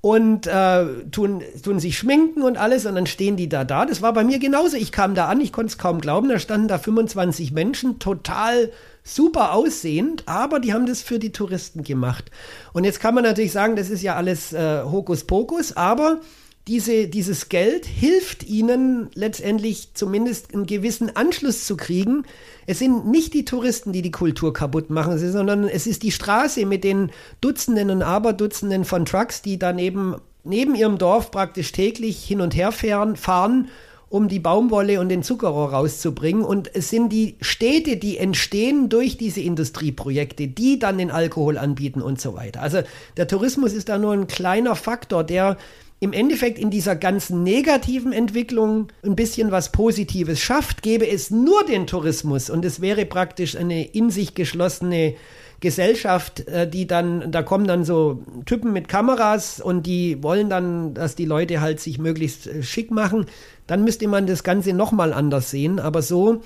[0.00, 3.84] und äh, tun, tun sich schminken und alles und dann stehen die da da.
[3.84, 4.78] Das war bei mir genauso.
[4.78, 8.72] Ich kam da an, ich konnte es kaum glauben, da standen da 25 Menschen, total
[9.04, 12.30] super aussehend, aber die haben das für die Touristen gemacht.
[12.72, 16.22] Und jetzt kann man natürlich sagen, das ist ja alles äh, Hokuspokus, aber
[16.70, 22.22] diese, dieses Geld hilft ihnen letztendlich zumindest einen gewissen Anschluss zu kriegen.
[22.64, 26.64] Es sind nicht die Touristen, die die Kultur kaputt machen, sondern es ist die Straße
[26.66, 32.40] mit den Dutzenden und Aberdutzenden von Trucks, die daneben neben ihrem Dorf praktisch täglich hin
[32.40, 33.68] und her fahren, fahren
[34.08, 36.44] um die Baumwolle und den Zuckerrohr rauszubringen.
[36.44, 42.00] Und es sind die Städte, die entstehen durch diese Industrieprojekte, die dann den Alkohol anbieten
[42.00, 42.62] und so weiter.
[42.62, 42.82] Also
[43.16, 45.56] der Tourismus ist da nur ein kleiner Faktor, der
[46.00, 51.64] im Endeffekt in dieser ganzen negativen Entwicklung ein bisschen was Positives schafft, gäbe es nur
[51.64, 55.14] den Tourismus und es wäre praktisch eine in sich geschlossene
[55.60, 60.94] Gesellschaft, äh, die dann, da kommen dann so Typen mit Kameras und die wollen dann,
[60.94, 63.26] dass die Leute halt sich möglichst äh, schick machen,
[63.66, 65.78] dann müsste man das Ganze nochmal anders sehen.
[65.78, 66.36] Aber so,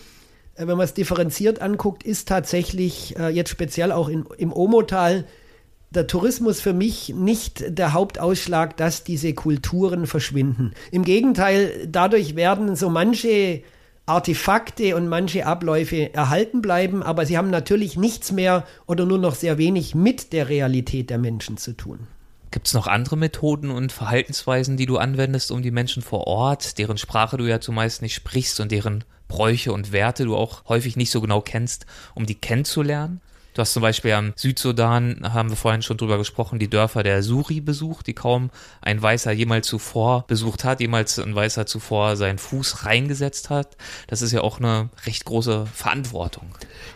[0.56, 5.24] äh, wenn man es differenziert anguckt, ist tatsächlich jetzt speziell auch in, im Omotal
[5.94, 10.72] der Tourismus für mich nicht der Hauptausschlag, dass diese Kulturen verschwinden.
[10.90, 13.62] Im Gegenteil, dadurch werden so manche
[14.06, 19.34] Artefakte und manche Abläufe erhalten bleiben, aber sie haben natürlich nichts mehr oder nur noch
[19.34, 22.06] sehr wenig mit der Realität der Menschen zu tun.
[22.50, 26.78] Gibt es noch andere Methoden und Verhaltensweisen, die du anwendest, um die Menschen vor Ort,
[26.78, 30.96] deren Sprache du ja zumeist nicht sprichst und deren Bräuche und Werte du auch häufig
[30.96, 33.20] nicht so genau kennst, um die kennenzulernen?
[33.54, 37.22] Du hast zum Beispiel am Südsudan, haben wir vorhin schon drüber gesprochen, die Dörfer der
[37.22, 38.50] Suri besucht, die kaum
[38.80, 43.76] ein Weißer jemals zuvor besucht hat, jemals ein Weißer zuvor seinen Fuß reingesetzt hat.
[44.08, 46.48] Das ist ja auch eine recht große Verantwortung.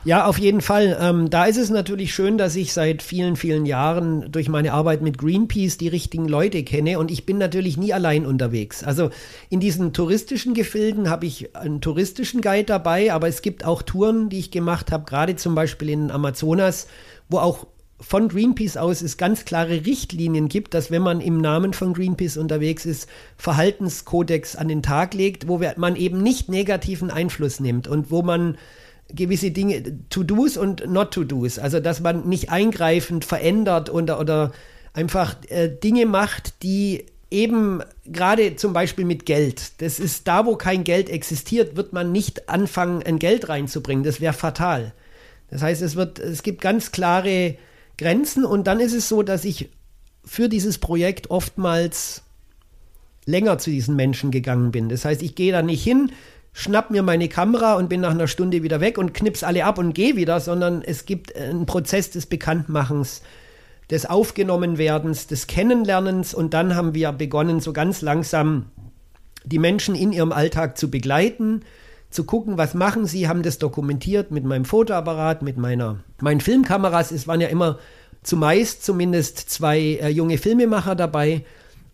[0.05, 0.99] Ja, auf jeden Fall.
[1.01, 5.01] Ähm, da ist es natürlich schön, dass ich seit vielen, vielen Jahren durch meine Arbeit
[5.01, 8.83] mit Greenpeace die richtigen Leute kenne und ich bin natürlich nie allein unterwegs.
[8.83, 9.11] Also
[9.49, 14.29] in diesen touristischen Gefilden habe ich einen touristischen Guide dabei, aber es gibt auch Touren,
[14.29, 16.87] die ich gemacht habe, gerade zum Beispiel in Amazonas Amazonas,
[17.29, 17.67] wo auch
[18.01, 22.37] von Greenpeace aus es ganz klare Richtlinien gibt, dass wenn man im Namen von Greenpeace
[22.37, 28.11] unterwegs ist, Verhaltenskodex an den Tag legt, wo man eben nicht negativen Einfluss nimmt und
[28.13, 28.57] wo man
[29.13, 34.53] gewisse Dinge, To-Dos und Not-To-Dos, also dass man nicht eingreifend verändert oder, oder
[34.93, 39.81] einfach äh, Dinge macht, die eben gerade zum Beispiel mit Geld.
[39.83, 44.05] Das ist da, wo kein Geld existiert, wird man nicht anfangen, ein Geld reinzubringen.
[44.05, 44.93] Das wäre fatal.
[45.51, 47.57] Das heißt, es wird, es gibt ganz klare
[47.97, 49.71] Grenzen und dann ist es so, dass ich
[50.25, 52.23] für dieses Projekt oftmals
[53.25, 54.89] länger zu diesen Menschen gegangen bin.
[54.89, 56.13] Das heißt, ich gehe da nicht hin,
[56.53, 59.79] schnapp mir meine Kamera und bin nach einer Stunde wieder weg und knips alle ab
[59.79, 63.23] und gehe wieder, sondern es gibt einen Prozess des Bekanntmachens,
[63.91, 68.67] des Aufgenommenwerdens, des Kennenlernens und dann haben wir begonnen, so ganz langsam
[69.45, 71.63] die Menschen in ihrem Alltag zu begleiten,
[72.11, 77.11] zu gucken, was machen sie, haben das dokumentiert mit meinem Fotoapparat, mit meiner, meinen Filmkameras.
[77.11, 77.79] Es waren ja immer
[78.23, 81.45] zumeist zumindest zwei äh, junge Filmemacher dabei.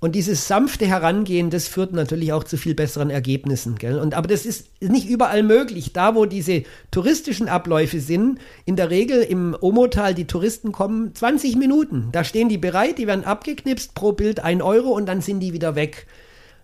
[0.00, 3.76] Und dieses sanfte Herangehen, das führt natürlich auch zu viel besseren Ergebnissen.
[3.76, 3.98] Gell?
[3.98, 5.94] Und, aber das ist nicht überall möglich.
[5.94, 11.56] Da, wo diese touristischen Abläufe sind, in der Regel im Omotal, die Touristen kommen 20
[11.56, 12.10] Minuten.
[12.12, 15.54] Da stehen die bereit, die werden abgeknipst, pro Bild ein Euro und dann sind die
[15.54, 16.06] wieder weg.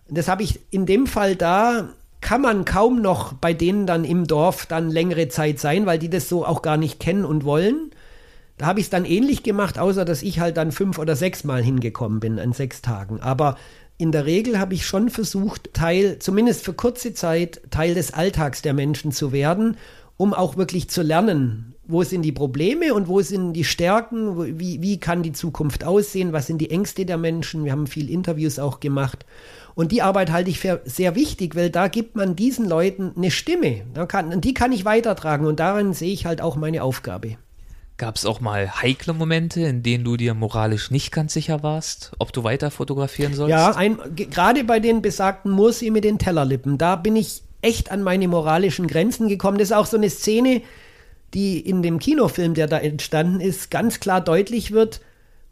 [0.07, 1.89] Das habe ich in dem Fall da
[2.21, 6.09] kann man kaum noch bei denen dann im Dorf dann längere Zeit sein, weil die
[6.09, 7.91] das so auch gar nicht kennen und wollen.
[8.57, 11.43] Da habe ich es dann ähnlich gemacht, außer dass ich halt dann fünf oder sechs
[11.43, 13.19] Mal hingekommen bin an sechs Tagen.
[13.19, 13.57] Aber
[13.97, 18.61] in der Regel habe ich schon versucht, Teil, zumindest für kurze Zeit, Teil des Alltags
[18.61, 19.77] der Menschen zu werden,
[20.17, 24.81] um auch wirklich zu lernen, wo sind die Probleme und wo sind die Stärken, wie,
[24.81, 27.65] wie kann die Zukunft aussehen, was sind die Ängste der Menschen.
[27.65, 29.25] Wir haben viel Interviews auch gemacht.
[29.75, 33.31] Und die Arbeit halte ich für sehr wichtig, weil da gibt man diesen Leuten eine
[33.31, 33.81] Stimme.
[33.93, 37.37] Da kann, die kann ich weitertragen und darin sehe ich halt auch meine Aufgabe.
[37.97, 42.13] Gab es auch mal heikle Momente, in denen du dir moralisch nicht ganz sicher warst,
[42.17, 43.51] ob du weiter fotografieren sollst?
[43.51, 43.75] Ja,
[44.15, 48.87] gerade bei den besagten Mursi mit den Tellerlippen, da bin ich echt an meine moralischen
[48.87, 49.59] Grenzen gekommen.
[49.59, 50.63] Das ist auch so eine Szene,
[51.33, 55.01] die in dem Kinofilm, der da entstanden ist, ganz klar deutlich wird,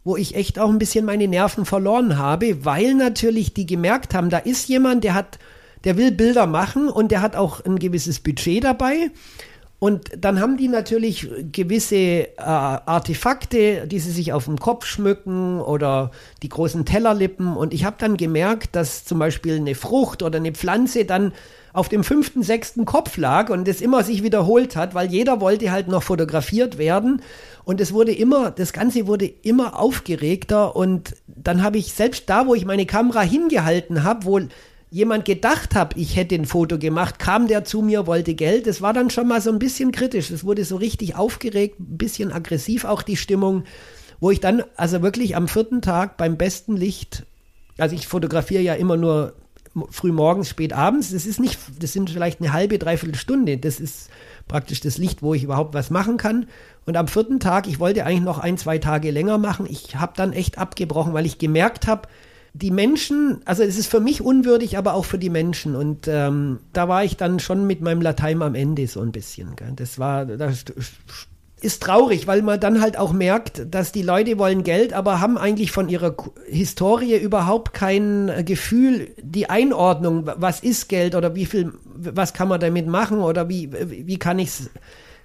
[0.04, 4.30] wo ich echt auch ein bisschen meine Nerven verloren habe, weil natürlich die gemerkt haben,
[4.30, 5.38] da ist jemand, der hat,
[5.84, 9.10] der will Bilder machen und der hat auch ein gewisses Budget dabei.
[9.80, 15.58] Und dann haben die natürlich gewisse äh, Artefakte, die sie sich auf dem Kopf schmücken
[15.58, 16.10] oder
[16.42, 17.56] die großen Tellerlippen.
[17.56, 21.32] Und ich habe dann gemerkt, dass zum Beispiel eine Frucht oder eine Pflanze dann
[21.72, 25.70] auf dem fünften, sechsten Kopf lag und das immer sich wiederholt hat, weil jeder wollte
[25.70, 27.22] halt noch fotografiert werden.
[27.64, 30.74] Und es wurde immer, das Ganze wurde immer aufgeregter.
[30.76, 34.40] Und dann habe ich selbst da, wo ich meine Kamera hingehalten habe, wo
[34.90, 38.66] jemand gedacht hat, ich hätte ein Foto gemacht, kam der zu mir, wollte Geld.
[38.66, 40.30] Das war dann schon mal so ein bisschen kritisch.
[40.30, 43.64] Es wurde so richtig aufgeregt, ein bisschen aggressiv auch die Stimmung,
[44.18, 47.24] wo ich dann also wirklich am vierten Tag beim besten Licht,
[47.78, 49.34] also ich fotografiere ja immer nur
[49.90, 51.12] früh morgens, spät abends.
[51.12, 53.58] Das ist nicht, das sind vielleicht eine halbe, dreiviertel Stunde.
[53.58, 54.10] Das ist
[54.50, 56.46] praktisch das Licht, wo ich überhaupt was machen kann.
[56.84, 59.66] Und am vierten Tag, ich wollte eigentlich noch ein, zwei Tage länger machen.
[59.70, 62.08] Ich habe dann echt abgebrochen, weil ich gemerkt habe,
[62.52, 65.76] die Menschen, also es ist für mich unwürdig, aber auch für die Menschen.
[65.76, 69.54] Und ähm, da war ich dann schon mit meinem Latein am Ende so ein bisschen.
[69.54, 69.72] Gell.
[69.76, 70.64] Das war, das
[71.62, 75.36] ist traurig, weil man dann halt auch merkt, dass die Leute wollen Geld, aber haben
[75.36, 76.14] eigentlich von ihrer
[76.46, 82.60] Historie überhaupt kein Gefühl, die Einordnung, was ist Geld oder wie viel, was kann man
[82.60, 84.70] damit machen oder wie, wie kann ich es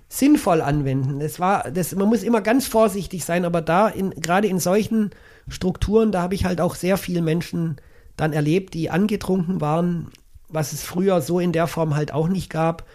[0.10, 1.20] sinnvoll anwenden.
[1.20, 5.12] Das war, das, man muss immer ganz vorsichtig sein, aber da, in, gerade in solchen
[5.48, 7.78] Strukturen, da habe ich halt auch sehr viele Menschen
[8.18, 10.12] dann erlebt, die angetrunken waren,
[10.48, 12.86] was es früher so in der Form halt auch nicht gab.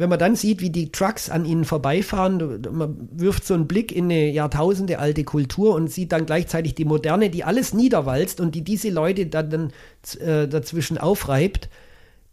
[0.00, 3.92] Wenn man dann sieht, wie die Trucks an ihnen vorbeifahren, man wirft so einen Blick
[3.92, 8.54] in eine Jahrtausende alte Kultur und sieht dann gleichzeitig die moderne, die alles niederwalzt und
[8.54, 9.72] die diese Leute dann,
[10.18, 11.68] äh, dazwischen aufreibt,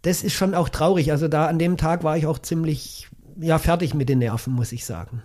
[0.02, 1.12] das ist schon auch traurig.
[1.12, 4.72] Also da an dem Tag war ich auch ziemlich ja, fertig mit den Nerven, muss
[4.72, 5.22] ich sagen.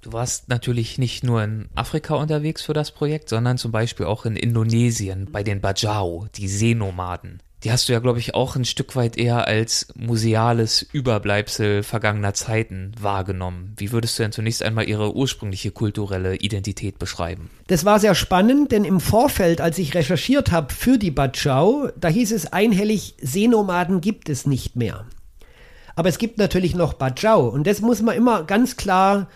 [0.00, 4.24] Du warst natürlich nicht nur in Afrika unterwegs für das Projekt, sondern zum Beispiel auch
[4.24, 7.40] in Indonesien bei den Bajau, die Seenomaden.
[7.64, 12.34] Die hast du ja, glaube ich, auch ein Stück weit eher als museales Überbleibsel vergangener
[12.34, 13.72] Zeiten wahrgenommen.
[13.76, 17.50] Wie würdest du denn zunächst einmal ihre ursprüngliche kulturelle Identität beschreiben?
[17.66, 22.08] Das war sehr spannend, denn im Vorfeld, als ich recherchiert habe für die Batschau, da
[22.08, 25.06] hieß es einhellig, Seenomaden gibt es nicht mehr.
[25.94, 29.28] Aber es gibt natürlich noch Batschau und das muss man immer ganz klar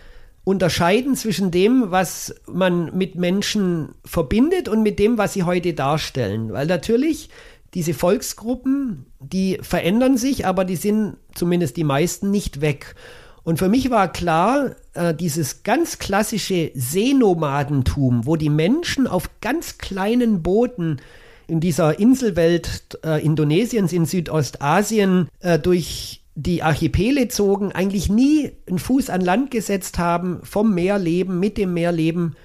[0.44, 6.52] unterscheiden zwischen dem, was man mit Menschen verbindet und mit dem, was sie heute darstellen.
[6.52, 7.30] Weil natürlich
[7.74, 12.94] diese Volksgruppen, die verändern sich, aber die sind zumindest die meisten nicht weg.
[13.42, 19.78] Und für mich war klar, äh, dieses ganz klassische Seenomadentum, wo die Menschen auf ganz
[19.78, 21.00] kleinen Booten
[21.46, 28.78] in dieser Inselwelt äh, Indonesiens in Südostasien äh, durch die Archipele zogen, eigentlich nie einen
[28.78, 32.36] Fuß an Land gesetzt haben, vom Meer leben, mit dem Meer leben,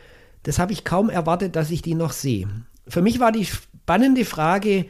[0.44, 2.48] das habe ich kaum erwartet, dass ich die noch sehe.
[2.88, 4.86] Für mich war die spannende Frage,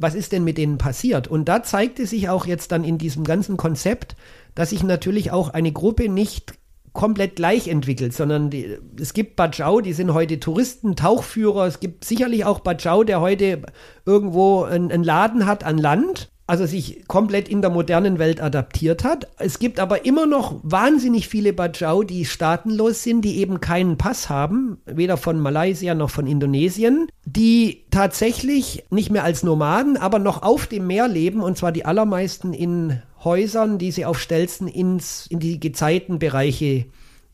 [0.00, 1.28] was ist denn mit denen passiert?
[1.28, 4.16] Und da zeigte sich auch jetzt dann in diesem ganzen Konzept,
[4.54, 6.54] dass sich natürlich auch eine Gruppe nicht
[6.92, 12.04] komplett gleich entwickelt, sondern die, es gibt Bajau, die sind heute Touristen, Tauchführer, es gibt
[12.04, 13.62] sicherlich auch Bajau, der heute
[14.06, 19.28] irgendwo einen Laden hat an Land also sich komplett in der modernen Welt adaptiert hat.
[19.38, 24.28] Es gibt aber immer noch wahnsinnig viele Bajau, die staatenlos sind, die eben keinen Pass
[24.28, 30.42] haben, weder von Malaysia noch von Indonesien, die tatsächlich nicht mehr als Nomaden, aber noch
[30.42, 35.28] auf dem Meer leben und zwar die allermeisten in Häusern, die sie auf Stelzen ins,
[35.28, 36.86] in die Gezeitenbereiche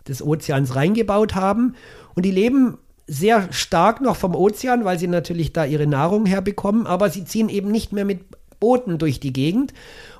[0.07, 1.75] des Ozeans reingebaut haben
[2.15, 6.87] und die leben sehr stark noch vom Ozean, weil sie natürlich da ihre Nahrung herbekommen,
[6.87, 8.21] aber sie ziehen eben nicht mehr mit
[8.61, 9.73] Booten durch die Gegend.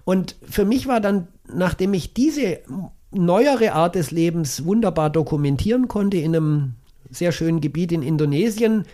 [0.05, 2.61] Und für mich war dann, nachdem ich diese
[3.11, 6.75] neuere Art des Lebens wunderbar dokumentieren konnte in einem
[7.11, 8.85] sehr schönen Gebiet in Indonesien,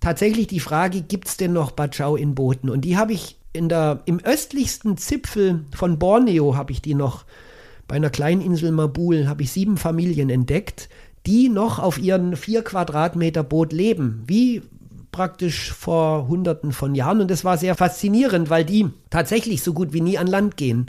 [0.00, 2.68] tatsächlich die Frage, gibt es denn noch Bajau in Booten?
[2.68, 7.24] Und die habe ich in der, im östlichsten Zipfel von Borneo, habe ich die noch,
[7.88, 10.88] bei einer kleinen Insel Mabul, habe ich sieben Familien entdeckt,
[11.26, 14.62] die noch auf ihren vier Quadratmeter Boot leben, wie
[15.12, 17.20] praktisch vor hunderten von Jahren.
[17.20, 20.86] Und das war sehr faszinierend, weil die tatsächlich so gut wie nie an Land gehen.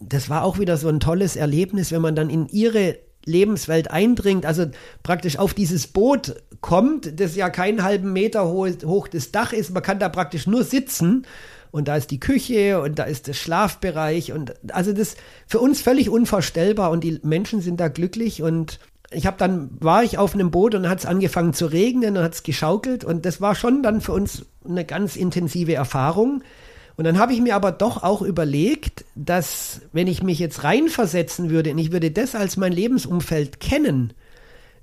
[0.00, 4.46] Das war auch wieder so ein tolles Erlebnis, wenn man dann in ihre Lebenswelt eindringt,
[4.46, 4.66] also
[5.02, 9.70] praktisch auf dieses Boot kommt, das ja keinen halben Meter hoch, hoch das Dach ist.
[9.70, 11.26] Man kann da praktisch nur sitzen
[11.72, 15.16] und da ist die Küche und da ist der Schlafbereich und also das
[15.46, 18.78] für uns völlig unvorstellbar und die Menschen sind da glücklich und
[19.10, 22.16] ich habe dann, war ich auf einem Boot und dann hat es angefangen zu regnen
[22.16, 26.42] und hat es geschaukelt und das war schon dann für uns eine ganz intensive Erfahrung.
[26.96, 31.50] Und dann habe ich mir aber doch auch überlegt, dass wenn ich mich jetzt reinversetzen
[31.50, 34.14] würde und ich würde das als mein Lebensumfeld kennen,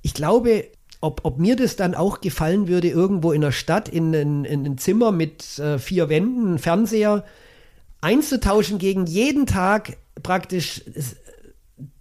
[0.03, 0.65] ich glaube,
[1.01, 4.65] ob, ob mir das dann auch gefallen würde, irgendwo in der Stadt in ein, in
[4.65, 7.25] ein Zimmer mit äh, vier Wänden, Fernseher
[7.99, 10.81] einzutauschen gegen jeden Tag praktisch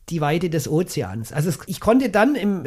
[0.09, 1.33] die Weite des Ozeans.
[1.33, 2.65] Also es, ich konnte dann im,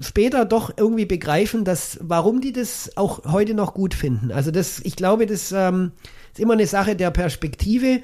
[0.00, 4.32] später doch irgendwie begreifen, dass warum die das auch heute noch gut finden.
[4.32, 5.92] Also das, ich glaube, das ähm,
[6.32, 8.00] ist immer eine Sache der Perspektive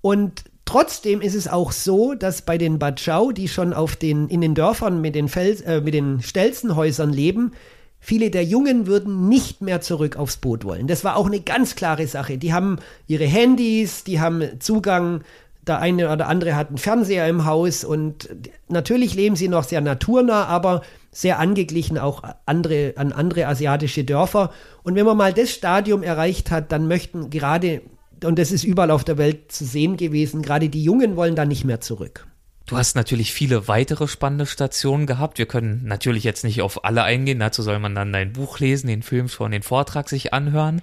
[0.00, 4.40] und Trotzdem ist es auch so, dass bei den Batschau, die schon auf den, in
[4.40, 7.50] den Dörfern mit den, Fels, äh, mit den Stelzenhäusern leben,
[7.98, 10.86] viele der Jungen würden nicht mehr zurück aufs Boot wollen.
[10.86, 12.38] Das war auch eine ganz klare Sache.
[12.38, 12.78] Die haben
[13.08, 15.22] ihre Handys, die haben Zugang
[15.66, 18.28] der eine oder andere hat einen Fernseher im Haus und
[18.68, 20.82] natürlich leben sie noch sehr naturnah, aber
[21.12, 24.52] sehr angeglichen auch andere, an andere asiatische Dörfer.
[24.82, 27.82] Und wenn man mal das Stadium erreicht hat, dann möchten gerade,
[28.24, 31.44] und das ist überall auf der Welt zu sehen gewesen, gerade die Jungen wollen da
[31.44, 32.26] nicht mehr zurück.
[32.66, 35.38] Du hast natürlich viele weitere spannende Stationen gehabt.
[35.38, 37.40] Wir können natürlich jetzt nicht auf alle eingehen.
[37.40, 40.80] Dazu soll man dann dein Buch lesen, den Film schon, den Vortrag sich anhören.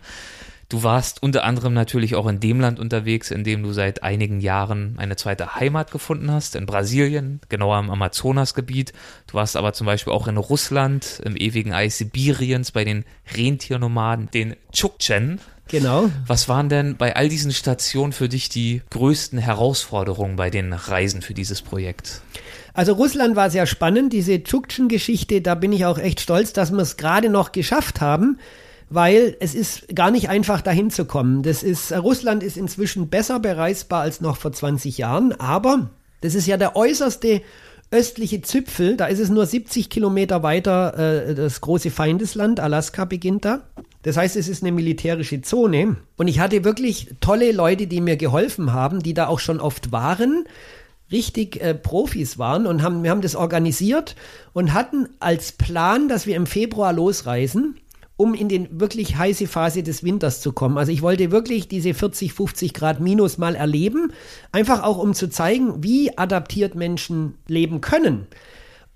[0.70, 4.42] Du warst unter anderem natürlich auch in dem Land unterwegs, in dem du seit einigen
[4.42, 8.92] Jahren eine zweite Heimat gefunden hast, in Brasilien, genauer im Amazonasgebiet.
[9.28, 14.30] Du warst aber zum Beispiel auch in Russland, im ewigen Eis Sibiriens, bei den Rentiernomaden,
[14.32, 15.40] den Tschuktschen.
[15.70, 16.10] Genau.
[16.26, 21.22] Was waren denn bei all diesen Stationen für dich die größten Herausforderungen bei den Reisen
[21.22, 22.22] für dieses Projekt?
[22.74, 26.80] Also Russland war sehr spannend, diese Tschuktschen-Geschichte, da bin ich auch echt stolz, dass wir
[26.80, 28.38] es gerade noch geschafft haben
[28.90, 31.44] weil es ist gar nicht einfach dahin zu kommen.
[31.44, 35.90] Das ist, äh, Russland ist inzwischen besser bereisbar als noch vor 20 Jahren, aber
[36.22, 37.42] das ist ja der äußerste
[37.90, 43.46] östliche Zipfel, da ist es nur 70 Kilometer weiter, äh, das große Feindesland, Alaska beginnt
[43.46, 43.62] da.
[44.04, 45.98] Das heißt, es ist eine militärische Zone.
[46.18, 49.92] Und ich hatte wirklich tolle Leute, die mir geholfen haben, die da auch schon oft
[49.92, 50.46] waren,
[51.12, 54.16] richtig äh, Profis waren und haben, wir haben das organisiert
[54.54, 57.76] und hatten als Plan, dass wir im Februar losreisen
[58.18, 60.78] um in den wirklich heiße Phase des Winters zu kommen.
[60.78, 64.12] Also ich wollte wirklich diese 40, 50 Grad Minus mal erleben,
[64.52, 68.28] einfach auch um zu zeigen, wie adaptiert Menschen leben können.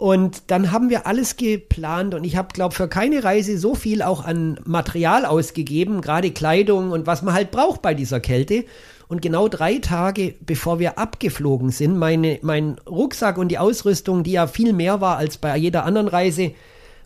[0.01, 4.01] Und dann haben wir alles geplant und ich habe, glaube für keine Reise so viel
[4.01, 8.65] auch an Material ausgegeben, gerade Kleidung und was man halt braucht bei dieser Kälte.
[9.07, 14.32] Und genau drei Tage bevor wir abgeflogen sind, meine, mein Rucksack und die Ausrüstung, die
[14.32, 16.53] ja viel mehr war als bei jeder anderen Reise,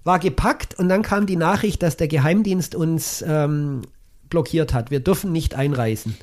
[0.05, 3.81] war gepackt und dann kam die Nachricht, dass der Geheimdienst uns ähm,
[4.29, 4.91] blockiert hat.
[4.91, 6.15] Wir dürfen nicht einreisen.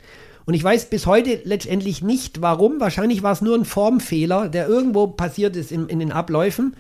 [0.44, 2.80] Und ich weiß bis heute letztendlich nicht, warum.
[2.80, 6.76] Wahrscheinlich war es nur ein Formfehler, der irgendwo passiert ist in, in den Abläufen.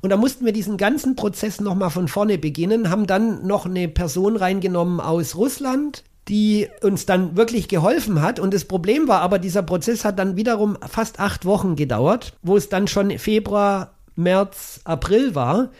[0.00, 3.88] Und da mussten wir diesen ganzen Prozess nochmal von vorne beginnen, haben dann noch eine
[3.88, 8.38] Person reingenommen aus Russland, die uns dann wirklich geholfen hat.
[8.38, 12.56] Und das Problem war aber, dieser Prozess hat dann wiederum fast acht Wochen gedauert, wo
[12.56, 15.70] es dann schon Februar, März, April war.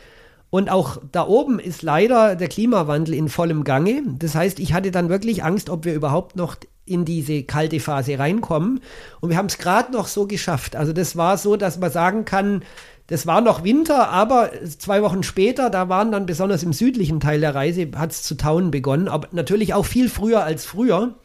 [0.55, 4.01] Und auch da oben ist leider der Klimawandel in vollem Gange.
[4.19, 8.17] Das heißt, ich hatte dann wirklich Angst, ob wir überhaupt noch in diese kalte Phase
[8.17, 8.79] reinkommen.
[9.19, 10.77] Und wir haben es gerade noch so geschafft.
[10.77, 12.63] Also das war so, dass man sagen kann,
[13.07, 14.49] das war noch Winter, aber
[14.79, 18.35] zwei Wochen später, da waren dann besonders im südlichen Teil der Reise, hat es zu
[18.35, 19.09] tauen begonnen.
[19.09, 21.15] Aber natürlich auch viel früher als früher.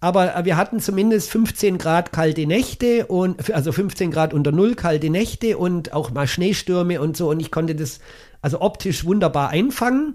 [0.00, 5.10] Aber wir hatten zumindest 15 Grad kalte Nächte und also 15 Grad unter Null kalte
[5.10, 7.30] Nächte und auch mal Schneestürme und so.
[7.30, 8.00] Und ich konnte das
[8.46, 10.14] also optisch wunderbar einfangen.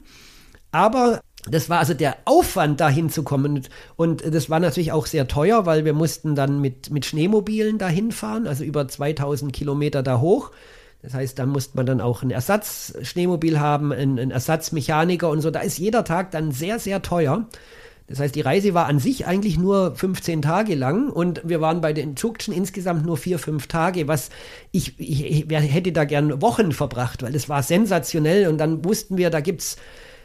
[0.72, 1.20] Aber
[1.50, 3.68] das war also der Aufwand, dahin zu kommen.
[3.98, 8.14] Und das war natürlich auch sehr teuer, weil wir mussten dann mit, mit Schneemobilen dahin
[8.14, 10.52] fahren, also über 2000 Kilometer da hoch.
[11.02, 15.52] Das heißt, da musste man dann auch ein Ersatzschneemobil haben, einen, einen Ersatzmechaniker und so.
[15.52, 17.48] Da ist jeder Tag dann sehr, sehr teuer.
[18.12, 21.82] Das heißt, die Reise war an sich eigentlich nur 15 Tage lang und wir waren
[21.82, 24.30] bei den Tschuktschen insgesamt nur vier, fünf Tage, was
[24.72, 29.18] ich, ich, ich hätte da gern Wochen verbracht, weil es war sensationell und dann wussten
[29.18, 29.78] wir, da gibt's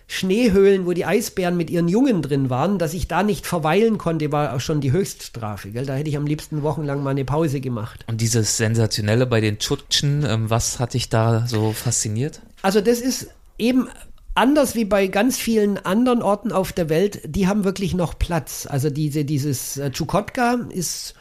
[0.08, 4.30] Schneehöhlen, wo die Eisbären mit ihren Jungen drin waren, dass ich da nicht verweilen konnte,
[4.30, 5.70] war auch schon die Höchststrafe.
[5.70, 5.84] Gell?
[5.84, 8.04] Da hätte ich am liebsten wochenlang mal eine Pause gemacht.
[8.06, 12.40] Und dieses Sensationelle bei den Tschutschen, ähm, was hat dich da so fasziniert?
[12.62, 13.88] Also das ist eben
[14.36, 18.66] anders wie bei ganz vielen anderen Orten auf der Welt, die haben wirklich noch Platz.
[18.68, 21.14] Also diese, dieses äh, Chukotka ist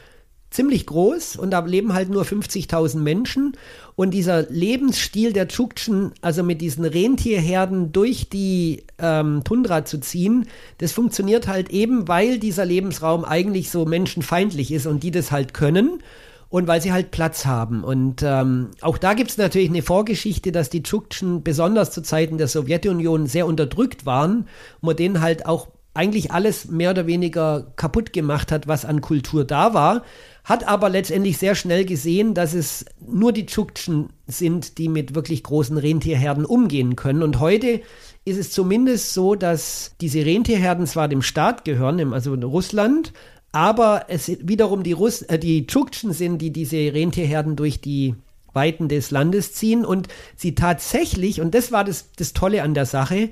[0.51, 3.57] ziemlich groß und da leben halt nur 50.000 Menschen.
[3.95, 10.47] Und dieser Lebensstil der Tschuktschen, also mit diesen Rentierherden durch die ähm, Tundra zu ziehen,
[10.78, 15.53] das funktioniert halt eben, weil dieser Lebensraum eigentlich so menschenfeindlich ist und die das halt
[15.53, 16.01] können
[16.55, 17.83] und weil sie halt Platz haben.
[17.83, 22.37] Und ähm, auch da gibt es natürlich eine Vorgeschichte, dass die Tschuktschen besonders zu Zeiten
[22.37, 24.47] der Sowjetunion sehr unterdrückt waren
[24.79, 29.01] und man denen halt auch eigentlich alles mehr oder weniger kaputt gemacht hat, was an
[29.01, 30.03] Kultur da war
[30.45, 35.41] hat aber letztendlich sehr schnell gesehen, dass es nur die Tschuktschen sind, die mit wirklich
[35.41, 37.23] großen Rentierherden umgehen können.
[37.23, 37.81] Und heute
[38.25, 43.11] ist es zumindest so, dass diese Rentierherden zwar dem Staat gehören, also Russland,
[43.55, 48.15] aber es wiederum die, Russ äh, die Tschuktschen sind, die diese Rentierherden durch die
[48.51, 52.85] Weiten des Landes ziehen und sie tatsächlich, und das war das, das Tolle an der
[52.85, 53.29] Sache,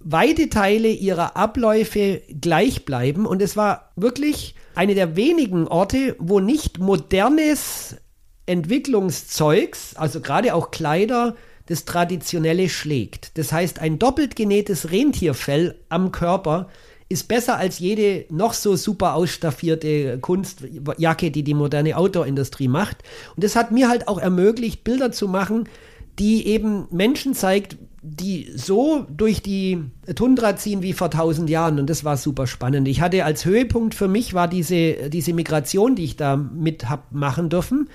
[0.00, 3.24] weite Teile ihrer Abläufe gleich bleiben.
[3.24, 7.98] Und es war wirklich eine der wenigen Orte, wo nicht modernes
[8.46, 11.36] Entwicklungszeugs, also gerade auch Kleider,
[11.66, 13.38] das Traditionelle schlägt.
[13.38, 16.68] Das heißt, ein doppelt genähtes Rentierfell am Körper
[17.12, 22.98] ist besser als jede noch so super ausstaffierte Kunstjacke, die die moderne Outdoor-Industrie macht.
[23.36, 25.68] Und das hat mir halt auch ermöglicht, Bilder zu machen,
[26.18, 29.84] die eben Menschen zeigt, die so durch die
[30.16, 32.88] Tundra ziehen wie vor tausend Jahren und das war super spannend.
[32.88, 37.12] Ich hatte als Höhepunkt für mich war diese, diese Migration, die ich da mit hab
[37.12, 37.88] machen dürfen,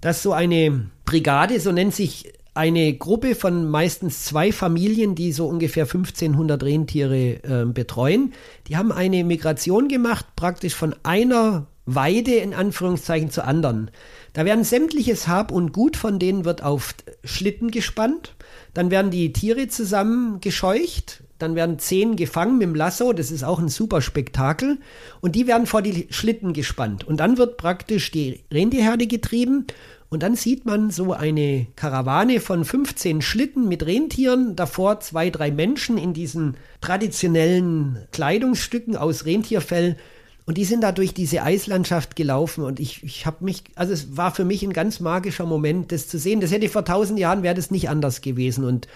[0.00, 5.46] dass so eine Brigade, so nennt sich eine Gruppe von meistens zwei Familien, die so
[5.46, 8.32] ungefähr 1500 Rentiere äh, betreuen,
[8.68, 13.90] die haben eine Migration gemacht, praktisch von einer Weide in Anführungszeichen zur anderen.
[14.32, 16.94] Da werden sämtliches Hab und Gut von denen wird auf
[17.24, 18.34] Schlitten gespannt.
[18.74, 21.22] Dann werden die Tiere zusammengescheucht.
[21.38, 23.12] Dann werden zehn gefangen mit dem Lasso.
[23.12, 24.78] Das ist auch ein super Spektakel.
[25.20, 27.04] Und die werden vor die Schlitten gespannt.
[27.04, 29.66] Und dann wird praktisch die Rentierherde getrieben.
[30.08, 35.50] Und dann sieht man so eine Karawane von 15 Schlitten mit Rentieren, davor zwei, drei
[35.50, 39.96] Menschen in diesen traditionellen Kleidungsstücken aus Rentierfell.
[40.44, 42.62] Und die sind da durch diese Eislandschaft gelaufen.
[42.62, 46.06] Und ich, ich habe mich, also es war für mich ein ganz magischer Moment, das
[46.06, 46.40] zu sehen.
[46.40, 48.64] Das hätte vor tausend Jahren, wäre das nicht anders gewesen.
[48.64, 48.86] Und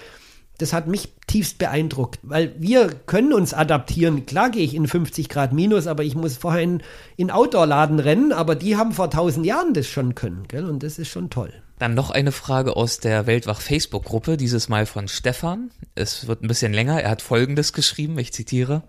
[0.61, 4.27] das hat mich tiefst beeindruckt, weil wir können uns adaptieren.
[4.27, 6.83] Klar gehe ich in 50 Grad minus, aber ich muss vorher in,
[7.17, 10.69] in Outdoor-Laden rennen, aber die haben vor tausend Jahren das schon können, gell?
[10.69, 11.53] und das ist schon toll.
[11.79, 15.71] Dann noch eine Frage aus der Weltwach Facebook-Gruppe, dieses Mal von Stefan.
[15.95, 17.01] Es wird ein bisschen länger.
[17.01, 18.83] Er hat Folgendes geschrieben, ich zitiere.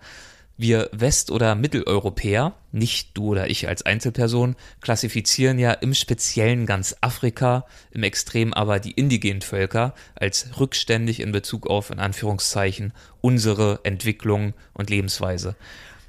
[0.56, 6.94] Wir West- oder Mitteleuropäer, nicht du oder ich als Einzelperson, klassifizieren ja im Speziellen ganz
[7.00, 13.80] Afrika, im Extrem aber die indigenen Völker als rückständig in Bezug auf, in Anführungszeichen, unsere
[13.84, 15.56] Entwicklung und Lebensweise.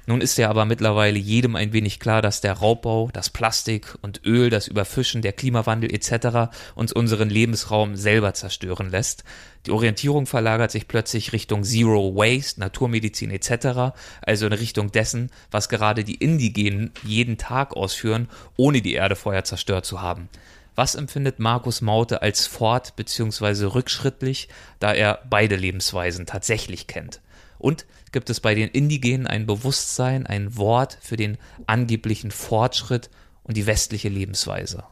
[0.06, 4.20] Nun ist ja aber mittlerweile jedem ein wenig klar, dass der Raubbau, das Plastik und
[4.26, 6.52] Öl, das Überfischen, der Klimawandel etc.
[6.74, 9.24] uns unseren Lebensraum selber zerstören lässt.
[9.64, 15.70] Die Orientierung verlagert sich plötzlich Richtung Zero Waste, Naturmedizin etc., also in Richtung dessen, was
[15.70, 20.28] gerade die Indigenen jeden Tag ausführen, ohne die Erde vorher zerstört zu haben.
[20.74, 23.66] Was empfindet Markus Maute als fort- bzw.
[23.66, 24.48] rückschrittlich,
[24.80, 27.20] da er beide Lebensweisen tatsächlich kennt?
[27.64, 33.08] Und gibt es bei den Indigenen ein Bewusstsein, ein Wort für den angeblichen Fortschritt
[33.42, 34.84] und die westliche Lebensweise?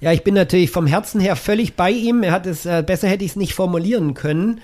[0.00, 2.24] Ja, ich bin natürlich vom Herzen her völlig bei ihm.
[2.24, 4.60] Er hat es, äh, besser hätte ich es nicht formulieren können.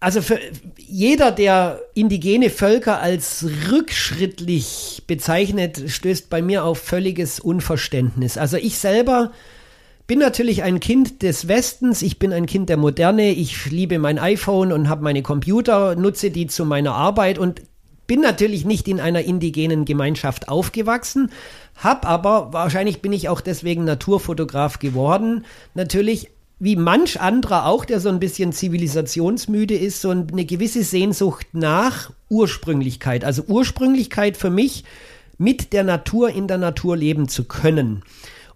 [0.00, 0.40] Also für
[0.78, 8.38] jeder, der indigene Völker als rückschrittlich bezeichnet, stößt bei mir auf völliges Unverständnis.
[8.38, 9.32] Also ich selber
[10.08, 14.18] bin natürlich ein Kind des Westens, ich bin ein Kind der Moderne, ich liebe mein
[14.18, 17.60] iPhone und habe meine Computer, nutze die zu meiner Arbeit und
[18.06, 21.30] bin natürlich nicht in einer indigenen Gemeinschaft aufgewachsen,
[21.76, 25.44] hab aber, wahrscheinlich bin ich auch deswegen Naturfotograf geworden,
[25.74, 31.48] natürlich wie manch anderer auch, der so ein bisschen zivilisationsmüde ist, so eine gewisse Sehnsucht
[31.52, 33.24] nach Ursprünglichkeit.
[33.24, 34.84] Also Ursprünglichkeit für mich,
[35.36, 38.02] mit der Natur in der Natur leben zu können.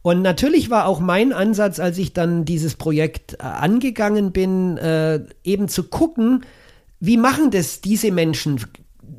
[0.03, 5.21] Und natürlich war auch mein Ansatz, als ich dann dieses Projekt äh, angegangen bin, äh,
[5.45, 6.45] eben zu gucken,
[6.99, 8.65] wie machen das diese Menschen,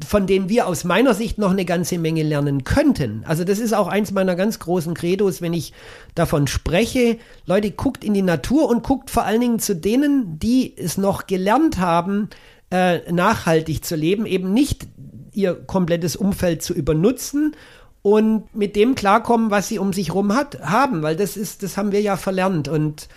[0.05, 3.23] von denen wir aus meiner Sicht noch eine ganze Menge lernen könnten.
[3.25, 5.73] Also das ist auch eins meiner ganz großen Credos, wenn ich
[6.15, 7.17] davon spreche.
[7.45, 11.27] Leute, guckt in die Natur und guckt vor allen Dingen zu denen, die es noch
[11.27, 12.29] gelernt haben,
[12.71, 14.87] äh, nachhaltig zu leben, eben nicht
[15.31, 17.55] ihr komplettes Umfeld zu übernutzen
[18.03, 21.77] und mit dem klarkommen, was sie um sich herum hat, haben, weil das ist, das
[21.77, 22.67] haben wir ja verlernt.
[22.67, 23.07] Und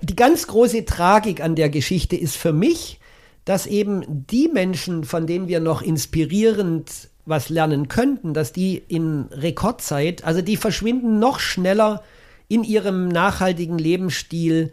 [0.00, 3.00] die ganz große Tragik an der Geschichte ist für mich,
[3.44, 6.90] dass eben die Menschen, von denen wir noch inspirierend
[7.26, 12.02] was lernen könnten, dass die in Rekordzeit, also die verschwinden noch schneller
[12.48, 14.72] in ihrem nachhaltigen Lebensstil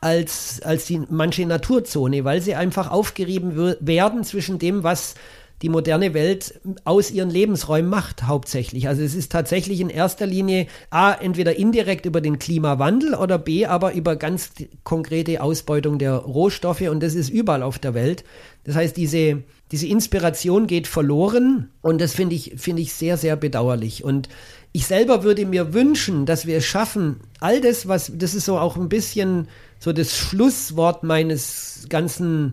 [0.00, 5.14] als, als die manche Naturzone, weil sie einfach aufgerieben werden zwischen dem, was
[5.62, 8.88] die moderne Welt aus ihren Lebensräumen macht, hauptsächlich.
[8.88, 13.64] Also es ist tatsächlich in erster Linie A, entweder indirekt über den Klimawandel oder B,
[13.64, 14.50] aber über ganz
[14.84, 18.24] konkrete Ausbeutung der Rohstoffe und das ist überall auf der Welt.
[18.64, 23.36] Das heißt, diese, diese Inspiration geht verloren und das finde ich, finde ich sehr, sehr
[23.36, 24.04] bedauerlich.
[24.04, 24.28] Und
[24.72, 28.58] ich selber würde mir wünschen, dass wir es schaffen, all das, was, das ist so
[28.58, 29.48] auch ein bisschen
[29.78, 32.52] so das Schlusswort meines ganzen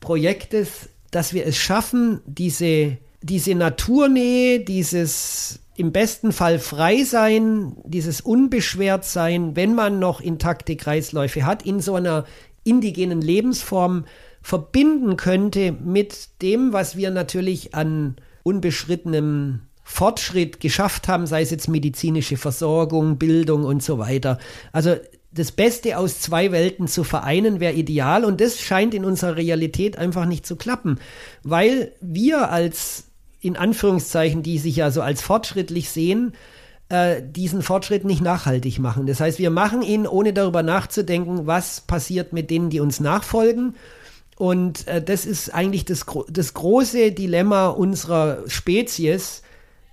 [0.00, 8.20] Projektes, dass wir es schaffen, diese, diese Naturnähe, dieses im besten Fall frei sein, dieses
[8.20, 12.26] unbeschwert sein, wenn man noch intakte Kreisläufe hat, in so einer
[12.64, 14.04] indigenen Lebensform
[14.42, 21.68] verbinden könnte mit dem, was wir natürlich an unbeschrittenem Fortschritt geschafft haben, sei es jetzt
[21.68, 24.38] medizinische Versorgung, Bildung und so weiter.
[24.72, 24.96] Also
[25.32, 28.24] das Beste aus zwei Welten zu vereinen, wäre ideal.
[28.24, 30.98] Und das scheint in unserer Realität einfach nicht zu klappen,
[31.42, 33.04] weil wir als,
[33.40, 36.32] in Anführungszeichen, die sich ja so als fortschrittlich sehen,
[36.88, 39.06] äh, diesen Fortschritt nicht nachhaltig machen.
[39.06, 43.76] Das heißt, wir machen ihn, ohne darüber nachzudenken, was passiert mit denen, die uns nachfolgen.
[44.36, 49.42] Und äh, das ist eigentlich das, das große Dilemma unserer Spezies,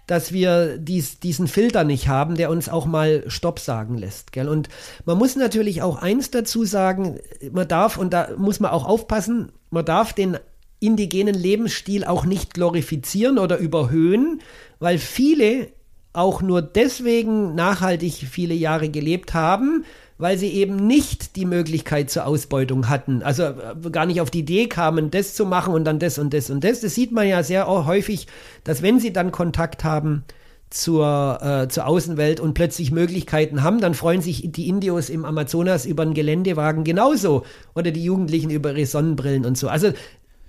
[0.07, 4.31] dass wir dies, diesen Filter nicht haben, der uns auch mal Stopp sagen lässt.
[4.31, 4.49] Gell?
[4.49, 4.69] Und
[5.05, 7.19] man muss natürlich auch eins dazu sagen,
[7.51, 10.37] man darf, und da muss man auch aufpassen, man darf den
[10.79, 14.41] indigenen Lebensstil auch nicht glorifizieren oder überhöhen,
[14.79, 15.67] weil viele
[16.13, 19.85] auch nur deswegen nachhaltig viele Jahre gelebt haben,
[20.17, 23.21] weil sie eben nicht die Möglichkeit zur Ausbeutung hatten.
[23.21, 26.33] Also äh, gar nicht auf die Idee kamen, das zu machen und dann das und
[26.33, 26.81] das und das.
[26.81, 28.27] Das sieht man ja sehr häufig,
[28.63, 30.23] dass wenn sie dann Kontakt haben
[30.69, 35.85] zur, äh, zur Außenwelt und plötzlich Möglichkeiten haben, dann freuen sich die Indios im Amazonas
[35.85, 39.69] über einen Geländewagen genauso oder die Jugendlichen über ihre Sonnenbrillen und so.
[39.69, 39.93] Also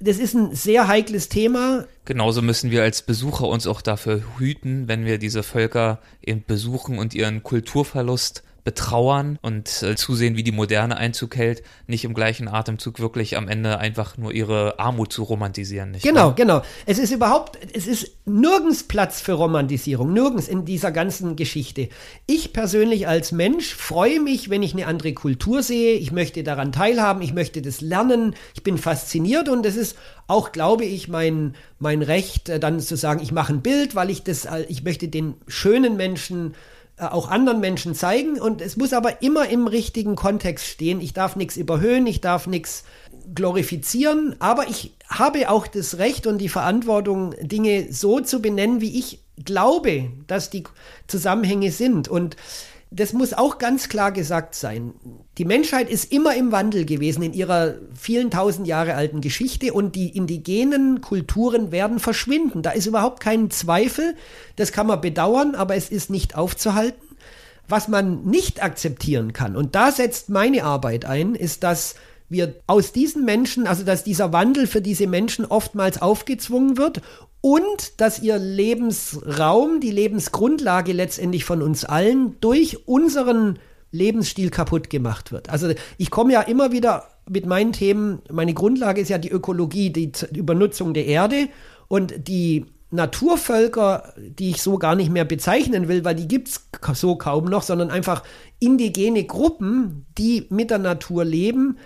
[0.00, 1.84] das ist ein sehr heikles Thema.
[2.04, 6.98] Genauso müssen wir als Besucher uns auch dafür hüten, wenn wir diese Völker eben besuchen
[6.98, 12.48] und ihren Kulturverlust betrauern und äh, zusehen, wie die Moderne Einzug hält, nicht im gleichen
[12.48, 15.96] Atemzug wirklich am Ende einfach nur ihre Armut zu romantisieren.
[16.02, 16.34] Genau, wahr?
[16.34, 16.62] genau.
[16.84, 21.88] Es ist überhaupt, es ist nirgends Platz für Romantisierung, nirgends in dieser ganzen Geschichte.
[22.26, 25.94] Ich persönlich als Mensch freue mich, wenn ich eine andere Kultur sehe.
[25.94, 28.34] Ich möchte daran teilhaben, ich möchte das lernen.
[28.52, 29.96] Ich bin fasziniert und es ist
[30.26, 34.10] auch, glaube ich, mein, mein Recht, äh, dann zu sagen, ich mache ein Bild, weil
[34.10, 36.56] ich das, ich möchte den schönen Menschen äh,
[36.99, 41.01] auch anderen Menschen zeigen und es muss aber immer im richtigen Kontext stehen.
[41.01, 42.84] Ich darf nichts überhöhen, ich darf nichts
[43.34, 48.99] glorifizieren, aber ich habe auch das Recht und die Verantwortung, Dinge so zu benennen, wie
[48.99, 50.64] ich glaube, dass die
[51.07, 52.09] Zusammenhänge sind.
[52.09, 52.36] Und
[52.90, 54.94] das muss auch ganz klar gesagt sein.
[55.39, 59.95] Die Menschheit ist immer im Wandel gewesen in ihrer vielen tausend Jahre alten Geschichte und
[59.95, 62.62] die indigenen Kulturen werden verschwinden.
[62.62, 64.16] Da ist überhaupt kein Zweifel.
[64.57, 67.01] Das kann man bedauern, aber es ist nicht aufzuhalten.
[67.68, 71.97] Was man nicht akzeptieren kann, und da setzt meine Arbeit ein, ist, dass
[72.30, 77.03] wir aus diesen Menschen, also dass dieser Wandel für diese Menschen oftmals aufgezwungen wird
[77.43, 83.59] und dass ihr Lebensraum, die Lebensgrundlage letztendlich von uns allen durch unseren
[83.91, 85.49] Lebensstil kaputt gemacht wird.
[85.49, 89.91] Also ich komme ja immer wieder mit meinen Themen, meine Grundlage ist ja die Ökologie,
[89.91, 91.49] die Übernutzung der Erde
[91.89, 96.61] und die Naturvölker, die ich so gar nicht mehr bezeichnen will, weil die gibt es
[96.95, 98.22] so kaum noch, sondern einfach
[98.61, 101.78] indigene Gruppen, die mit der Natur leben,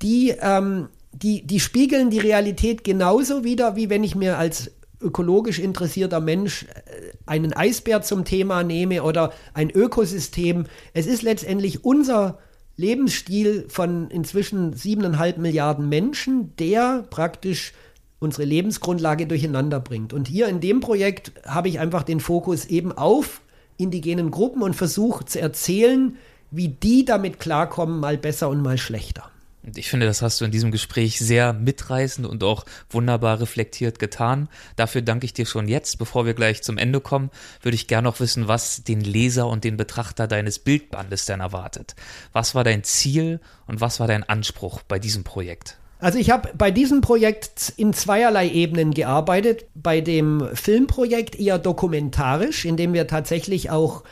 [0.00, 4.70] die, ähm, die, die spiegeln die Realität genauso wieder, wie wenn ich mir als
[5.00, 10.66] ökologisch interessierter Mensch äh, einen Eisbär zum Thema nehme oder ein Ökosystem.
[10.92, 12.38] Es ist letztendlich unser
[12.76, 17.72] Lebensstil von inzwischen siebeneinhalb Milliarden Menschen, der praktisch
[18.18, 20.12] unsere Lebensgrundlage durcheinander bringt.
[20.12, 23.40] Und hier in dem Projekt habe ich einfach den Fokus eben auf
[23.76, 26.16] indigenen Gruppen und versuche zu erzählen,
[26.50, 29.30] wie die damit klarkommen, mal besser und mal schlechter.
[29.66, 33.98] Und ich finde, das hast du in diesem Gespräch sehr mitreißend und auch wunderbar reflektiert
[33.98, 34.48] getan.
[34.76, 35.98] Dafür danke ich dir schon jetzt.
[35.98, 37.30] Bevor wir gleich zum Ende kommen,
[37.62, 41.96] würde ich gerne noch wissen, was den Leser und den Betrachter deines Bildbandes denn erwartet.
[42.32, 45.76] Was war dein Ziel und was war dein Anspruch bei diesem Projekt?
[45.98, 49.64] Also ich habe bei diesem Projekt in zweierlei Ebenen gearbeitet.
[49.74, 54.04] Bei dem Filmprojekt eher dokumentarisch, indem wir tatsächlich auch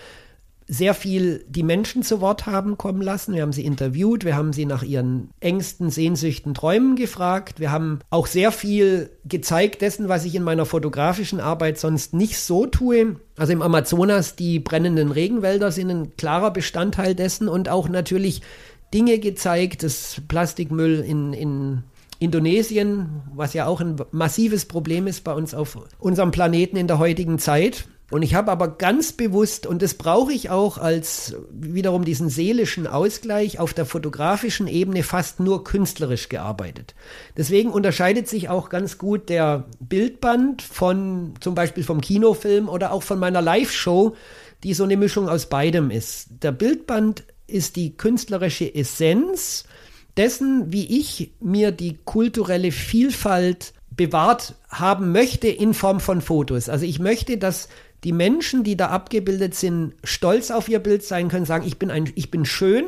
[0.66, 3.34] sehr viel die Menschen zu Wort haben kommen lassen.
[3.34, 7.60] Wir haben sie interviewt, wir haben sie nach ihren Ängsten, Sehnsüchten, Träumen gefragt.
[7.60, 12.38] Wir haben auch sehr viel gezeigt dessen, was ich in meiner fotografischen Arbeit sonst nicht
[12.38, 13.16] so tue.
[13.36, 18.40] Also im Amazonas, die brennenden Regenwälder sind ein klarer Bestandteil dessen und auch natürlich
[18.94, 21.82] Dinge gezeigt, das Plastikmüll in, in
[22.20, 26.98] Indonesien, was ja auch ein massives Problem ist bei uns auf unserem Planeten in der
[26.98, 27.86] heutigen Zeit.
[28.14, 32.86] Und ich habe aber ganz bewusst, und das brauche ich auch als wiederum diesen seelischen
[32.86, 36.94] Ausgleich, auf der fotografischen Ebene fast nur künstlerisch gearbeitet.
[37.36, 43.02] Deswegen unterscheidet sich auch ganz gut der Bildband von zum Beispiel vom Kinofilm oder auch
[43.02, 44.14] von meiner Live-Show,
[44.62, 46.28] die so eine Mischung aus beidem ist.
[46.40, 49.64] Der Bildband ist die künstlerische Essenz
[50.16, 56.68] dessen, wie ich mir die kulturelle Vielfalt bewahrt haben möchte in Form von Fotos.
[56.68, 57.68] Also ich möchte, dass
[58.04, 61.90] die Menschen, die da abgebildet sind, stolz auf ihr Bild sein können, sagen, ich bin
[61.90, 62.84] ein, ich bin schön,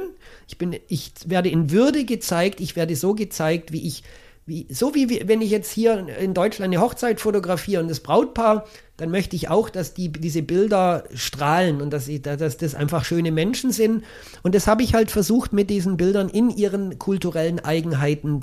[0.46, 4.02] ich bin, ich werde in Würde gezeigt, ich werde so gezeigt, wie ich,
[4.44, 8.66] wie, so wie wenn ich jetzt hier in Deutschland eine Hochzeit fotografiere und das Brautpaar,
[8.98, 13.04] dann möchte ich auch, dass die, diese Bilder strahlen und dass, ich, dass das einfach
[13.04, 14.04] schöne Menschen sind.
[14.42, 18.42] Und das habe ich halt versucht, mit diesen Bildern in ihren kulturellen Eigenheiten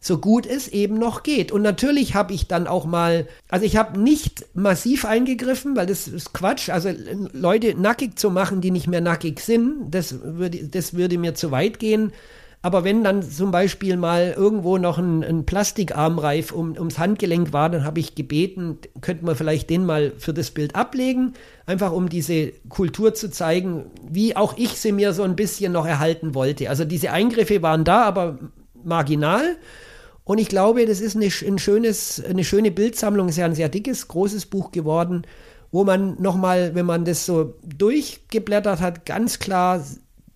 [0.00, 1.52] so gut es eben noch geht.
[1.52, 6.08] Und natürlich habe ich dann auch mal, also ich habe nicht massiv eingegriffen, weil das
[6.08, 6.70] ist Quatsch.
[6.70, 6.90] Also
[7.32, 11.50] Leute nackig zu machen, die nicht mehr nackig sind, das würde, das würde mir zu
[11.50, 12.12] weit gehen.
[12.62, 17.70] Aber wenn dann zum Beispiel mal irgendwo noch ein, ein Plastikarmreif um, ums Handgelenk war,
[17.70, 21.32] dann habe ich gebeten, könnte man vielleicht den mal für das Bild ablegen,
[21.64, 25.86] einfach um diese Kultur zu zeigen, wie auch ich sie mir so ein bisschen noch
[25.86, 26.68] erhalten wollte.
[26.68, 28.38] Also diese Eingriffe waren da, aber
[28.84, 29.56] marginal.
[30.30, 33.68] Und ich glaube, das ist eine, ein schönes, eine schöne Bildsammlung, ist ja ein sehr
[33.68, 35.22] dickes, großes Buch geworden,
[35.72, 39.84] wo man nochmal, wenn man das so durchgeblättert hat, ganz klar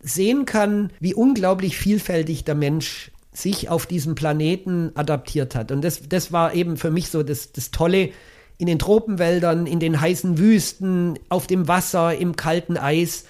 [0.00, 5.70] sehen kann, wie unglaublich vielfältig der Mensch sich auf diesem Planeten adaptiert hat.
[5.70, 8.10] Und das, das war eben für mich so das, das Tolle
[8.58, 13.26] in den Tropenwäldern, in den heißen Wüsten, auf dem Wasser, im kalten Eis.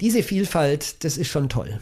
[0.00, 1.78] Diese Vielfalt, das ist schon toll.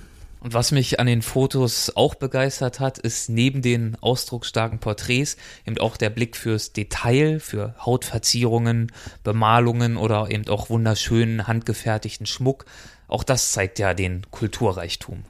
[0.46, 5.36] Und was mich an den Fotos auch begeistert hat, ist neben den ausdrucksstarken Porträts
[5.66, 8.92] eben auch der Blick fürs Detail, für Hautverzierungen,
[9.24, 12.64] Bemalungen oder eben auch wunderschönen handgefertigten Schmuck.
[13.08, 15.24] Auch das zeigt ja den Kulturreichtum.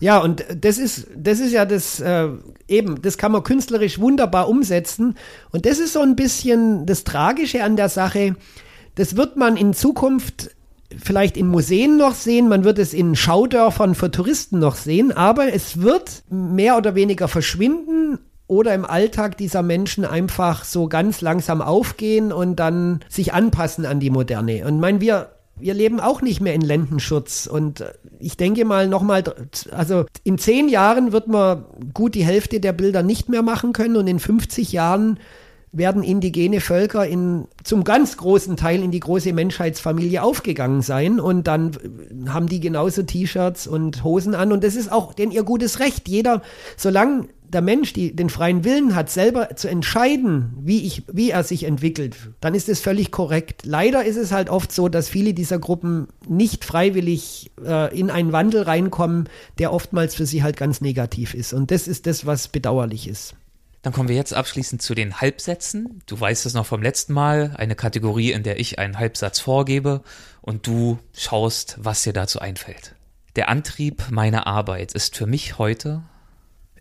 [0.00, 2.28] Ja, und das ist, das ist ja das, äh,
[2.66, 5.18] eben, das kann man künstlerisch wunderbar umsetzen.
[5.50, 8.36] Und das ist so ein bisschen das Tragische an der Sache.
[8.94, 10.48] Das wird man in Zukunft
[11.02, 15.52] vielleicht in Museen noch sehen, man wird es in Schaudörfern für Touristen noch sehen, aber
[15.52, 21.62] es wird mehr oder weniger verschwinden oder im Alltag dieser Menschen einfach so ganz langsam
[21.62, 24.66] aufgehen und dann sich anpassen an die Moderne.
[24.66, 25.30] Und mein, wir
[25.62, 27.46] wir leben auch nicht mehr in Ländenschutz.
[27.46, 27.84] Und
[28.18, 29.22] ich denke mal nochmal,
[29.70, 31.64] also in zehn Jahren wird man
[31.94, 35.18] gut die Hälfte der Bilder nicht mehr machen können und in 50 Jahren
[35.72, 41.46] werden indigene Völker in, zum ganz großen Teil in die große Menschheitsfamilie aufgegangen sein und
[41.46, 41.72] dann
[42.28, 46.08] haben die genauso T-Shirts und Hosen an und das ist auch denn ihr gutes Recht.
[46.08, 46.42] Jeder,
[46.76, 51.44] solange der Mensch die, den freien Willen hat, selber zu entscheiden, wie, ich, wie er
[51.44, 53.62] sich entwickelt, dann ist es völlig korrekt.
[53.64, 58.32] Leider ist es halt oft so, dass viele dieser Gruppen nicht freiwillig äh, in einen
[58.32, 61.52] Wandel reinkommen, der oftmals für sie halt ganz negativ ist.
[61.52, 63.34] Und das ist das, was bedauerlich ist.
[63.82, 66.02] Dann kommen wir jetzt abschließend zu den Halbsätzen.
[66.06, 70.02] Du weißt es noch vom letzten Mal, eine Kategorie, in der ich einen Halbsatz vorgebe
[70.40, 72.94] und du schaust, was dir dazu einfällt.
[73.34, 76.02] Der Antrieb meiner Arbeit ist für mich heute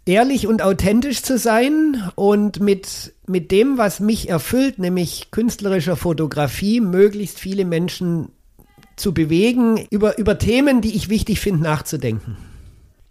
[0.05, 6.81] ehrlich und authentisch zu sein und mit, mit dem, was mich erfüllt, nämlich künstlerischer Fotografie,
[6.81, 8.29] möglichst viele Menschen
[8.95, 12.37] zu bewegen, über, über Themen, die ich wichtig finde, nachzudenken.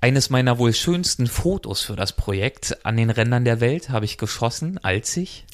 [0.03, 4.17] Eines meiner wohl schönsten Fotos für das Projekt an den Rändern der Welt habe ich
[4.17, 5.45] geschossen, als ich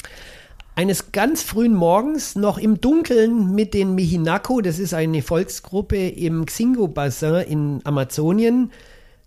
[0.77, 6.47] eines ganz frühen Morgens noch im Dunkeln mit den Mihinako, das ist eine Volksgruppe im
[6.47, 8.71] Xingu-Bassin in Amazonien,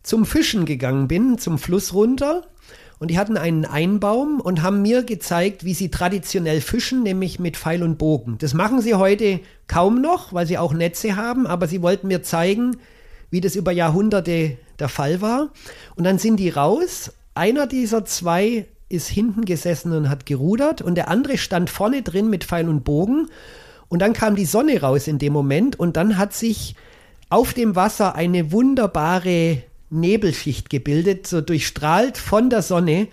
[0.04, 2.44] zum Fischen gegangen bin, zum Fluss runter.
[3.00, 7.58] Und die hatten einen Einbaum und haben mir gezeigt, wie sie traditionell fischen, nämlich mit
[7.58, 8.38] Pfeil und Bogen.
[8.40, 12.24] Das machen sie heute kaum noch, weil sie auch Netze haben, aber sie wollten mir
[12.24, 12.78] zeigen,
[13.30, 15.50] wie das über Jahrhunderte der Fall war.
[15.96, 17.12] Und dann sind die raus.
[17.34, 22.30] Einer dieser zwei ist hinten gesessen und hat gerudert und der andere stand vorne drin
[22.30, 23.28] mit Pfeil und Bogen.
[23.88, 26.76] Und dann kam die Sonne raus in dem Moment und dann hat sich
[27.30, 33.08] auf dem Wasser eine wunderbare Nebelschicht gebildet, so durchstrahlt von der Sonne.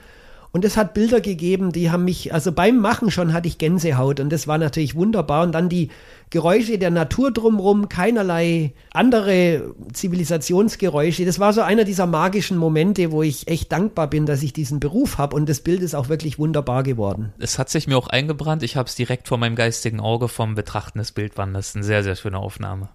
[0.56, 4.20] Und es hat Bilder gegeben, die haben mich, also beim Machen schon hatte ich Gänsehaut
[4.20, 5.42] und das war natürlich wunderbar.
[5.42, 5.90] Und dann die
[6.30, 11.26] Geräusche der Natur drumherum, keinerlei andere Zivilisationsgeräusche.
[11.26, 14.80] Das war so einer dieser magischen Momente, wo ich echt dankbar bin, dass ich diesen
[14.80, 17.34] Beruf habe und das Bild ist auch wirklich wunderbar geworden.
[17.38, 18.62] Es hat sich mir auch eingebrannt.
[18.62, 21.76] Ich habe es direkt vor meinem geistigen Auge vom Betrachten des Bildwandes.
[21.76, 22.88] Eine sehr, sehr schöne Aufnahme.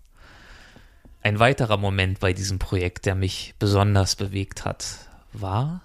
[1.21, 4.83] Ein weiterer Moment bei diesem Projekt, der mich besonders bewegt hat,
[5.31, 5.81] war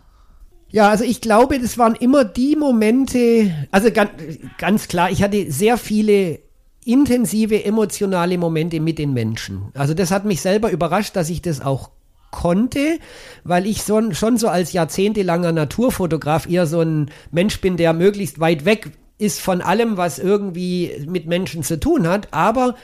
[0.77, 4.11] ja, also ich glaube, das waren immer die Momente, also ganz,
[4.59, 6.41] ganz klar, ich hatte sehr viele
[6.85, 9.71] intensive emotionale Momente mit den Menschen.
[9.73, 11.93] Also das hat mich selber überrascht, dass ich das auch
[12.31, 12.99] konnte,
[13.43, 18.39] weil ich so, schon so als jahrzehntelanger Naturfotograf eher so ein Mensch bin, der möglichst
[18.39, 22.35] weit weg ist von allem, was irgendwie mit Menschen zu tun hat.
[22.35, 22.75] Aber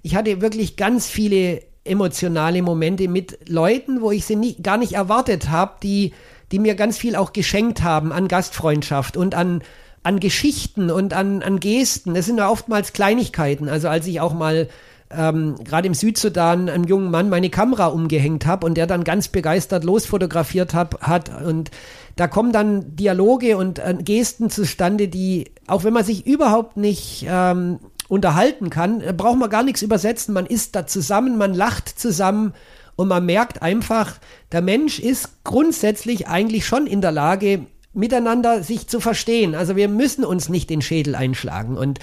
[0.00, 4.92] ich hatte wirklich ganz viele emotionale Momente mit Leuten, wo ich sie nie, gar nicht
[4.92, 6.12] erwartet habe, die
[6.52, 9.62] die mir ganz viel auch geschenkt haben an Gastfreundschaft und an,
[10.02, 12.14] an Geschichten und an, an Gesten.
[12.14, 13.68] Das sind ja oftmals Kleinigkeiten.
[13.68, 14.68] Also als ich auch mal
[15.10, 19.28] ähm, gerade im Südsudan einem jungen Mann meine Kamera umgehängt habe und der dann ganz
[19.28, 21.70] begeistert losfotografiert hab, hat und
[22.16, 27.26] da kommen dann Dialoge und äh, Gesten zustande, die, auch wenn man sich überhaupt nicht
[27.26, 27.78] ähm,
[28.08, 30.34] unterhalten kann, äh, braucht man gar nichts übersetzen.
[30.34, 32.54] Man ist da zusammen, man lacht zusammen
[32.96, 34.18] und man merkt einfach,
[34.52, 39.54] der Mensch ist grundsätzlich eigentlich schon in der Lage, miteinander sich zu verstehen.
[39.54, 41.76] Also wir müssen uns nicht den Schädel einschlagen.
[41.76, 41.98] Und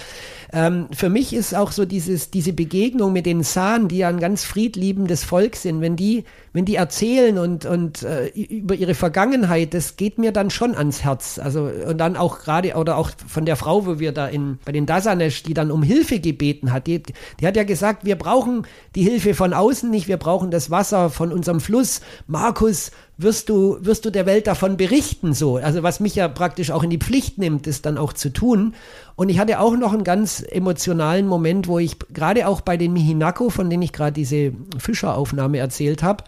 [0.52, 4.18] ähm, für mich ist auch so dieses, diese Begegnung mit den Sahnen, die ja ein
[4.18, 9.74] ganz friedliebendes Volk sind, wenn die, wenn die erzählen und, und äh, über ihre Vergangenheit,
[9.74, 11.38] das geht mir dann schon ans Herz.
[11.38, 14.72] Also und dann auch gerade oder auch von der Frau, wo wir da in bei
[14.72, 17.02] den Dasanesh, die dann um Hilfe gebeten hat, die,
[17.38, 21.10] die hat ja gesagt, wir brauchen die Hilfe von außen nicht, wir brauchen das Wasser
[21.10, 22.00] von unserem Fluss.
[22.26, 22.90] Markus,
[23.22, 25.56] wirst du, wirst du der Welt davon berichten, so.
[25.56, 28.74] Also was mich ja praktisch auch in die Pflicht nimmt, ist dann auch zu tun.
[29.20, 32.94] Und ich hatte auch noch einen ganz emotionalen Moment, wo ich gerade auch bei den
[32.94, 36.24] Mihinako, von denen ich gerade diese Fischeraufnahme erzählt habe,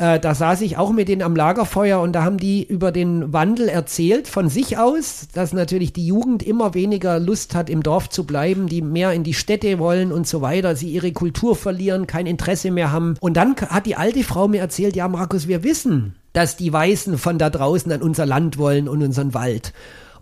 [0.00, 3.34] Äh, da saß ich auch mit denen am Lagerfeuer und da haben die über den
[3.34, 8.08] Wandel erzählt von sich aus, dass natürlich die Jugend immer weniger Lust hat, im Dorf
[8.08, 12.06] zu bleiben, die mehr in die Städte wollen und so weiter, sie ihre Kultur verlieren,
[12.06, 13.16] kein Interesse mehr haben.
[13.20, 17.18] Und dann hat die alte Frau mir erzählt, ja Markus, wir wissen, dass die Weißen
[17.18, 19.74] von da draußen an unser Land wollen und unseren Wald.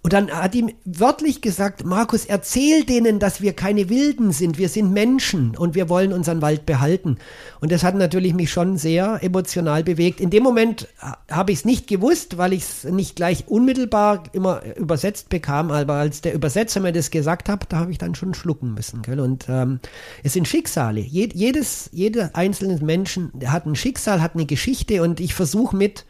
[0.03, 4.69] Und dann hat ihm wörtlich gesagt, Markus, erzähl denen, dass wir keine Wilden sind, wir
[4.69, 7.19] sind Menschen und wir wollen unseren Wald behalten.
[7.61, 10.21] Und das hat natürlich mich schon sehr emotional bewegt.
[10.21, 10.89] In dem Moment
[11.31, 15.95] habe ich es nicht gewusst, weil ich es nicht gleich unmittelbar immer übersetzt bekam, aber
[15.95, 19.03] als der Übersetzer mir das gesagt hat, da habe ich dann schon schlucken müssen.
[19.03, 19.21] Gell?
[19.21, 19.81] Und ähm,
[20.23, 21.01] es sind Schicksale.
[21.01, 26.05] Jed jedes, jeder einzelne Menschen hat ein Schicksal, hat eine Geschichte und ich versuche mit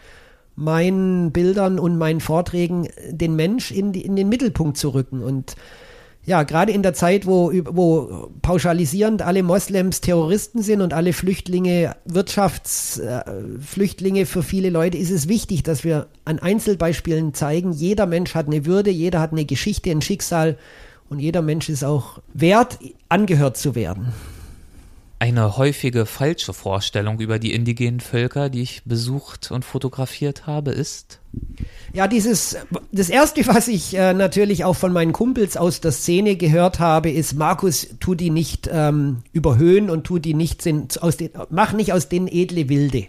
[0.59, 5.23] meinen Bildern und meinen Vorträgen den Mensch in, die, in den Mittelpunkt zu rücken.
[5.23, 5.55] Und
[6.27, 11.95] ja, gerade in der Zeit, wo, wo pauschalisierend alle Moslems Terroristen sind und alle Flüchtlinge
[12.05, 18.35] Wirtschaftsflüchtlinge äh, für viele Leute, ist es wichtig, dass wir an Einzelbeispielen zeigen, jeder Mensch
[18.35, 20.59] hat eine Würde, jeder hat eine Geschichte, ein Schicksal
[21.09, 24.13] und jeder Mensch ist auch wert, angehört zu werden.
[25.21, 31.19] Eine häufige falsche Vorstellung über die indigenen Völker, die ich besucht und fotografiert habe, ist?
[31.93, 32.57] Ja, dieses,
[32.93, 37.11] das erste, was ich äh, natürlich auch von meinen Kumpels aus der Szene gehört habe,
[37.11, 41.73] ist, Markus, tu die nicht ähm, überhöhen und tu die nicht, sind, aus den, mach
[41.73, 43.07] nicht aus denen edle Wilde.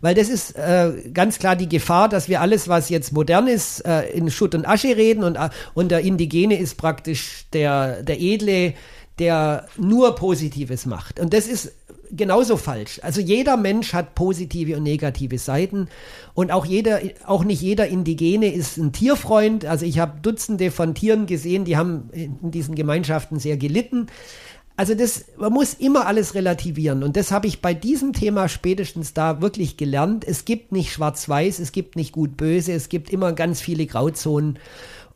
[0.00, 3.80] Weil das ist äh, ganz klar die Gefahr, dass wir alles, was jetzt modern ist,
[3.86, 8.20] äh, in Schutt und Asche reden und, äh, und der Indigene ist praktisch der, der
[8.20, 8.74] edle,
[9.18, 11.20] der nur Positives macht.
[11.20, 11.72] Und das ist
[12.10, 13.00] genauso falsch.
[13.02, 15.88] Also jeder Mensch hat positive und negative Seiten
[16.34, 19.64] und auch jeder, auch nicht jeder Indigene ist ein Tierfreund.
[19.64, 24.06] Also ich habe Dutzende von Tieren gesehen, die haben in diesen Gemeinschaften sehr gelitten.
[24.76, 29.14] Also das, man muss immer alles relativieren und das habe ich bei diesem Thema spätestens
[29.14, 30.24] da wirklich gelernt.
[30.26, 34.58] Es gibt nicht schwarz-weiß, es gibt nicht gut-böse, es gibt immer ganz viele Grauzonen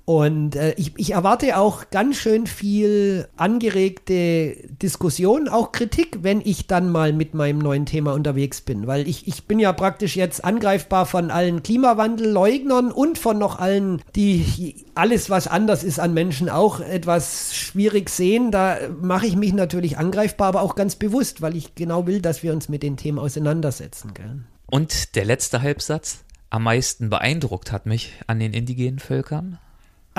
[0.09, 6.66] und äh, ich, ich erwarte auch ganz schön viel angeregte Diskussion, auch Kritik, wenn ich
[6.66, 8.86] dann mal mit meinem neuen Thema unterwegs bin.
[8.86, 14.00] Weil ich, ich bin ja praktisch jetzt angreifbar von allen Klimawandelleugnern und von noch allen,
[14.16, 18.50] die alles, was anders ist an Menschen, auch etwas schwierig sehen.
[18.50, 22.42] Da mache ich mich natürlich angreifbar, aber auch ganz bewusst, weil ich genau will, dass
[22.42, 24.14] wir uns mit den Themen auseinandersetzen.
[24.14, 24.40] Gell?
[24.70, 26.24] Und der letzte Halbsatz.
[26.48, 29.59] Am meisten beeindruckt hat mich an den indigenen Völkern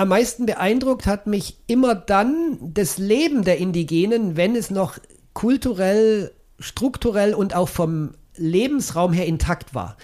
[0.00, 4.98] am meisten beeindruckt hat mich immer dann das Leben der Indigenen, wenn es noch
[5.34, 9.98] kulturell, strukturell und auch vom Lebensraum her intakt war.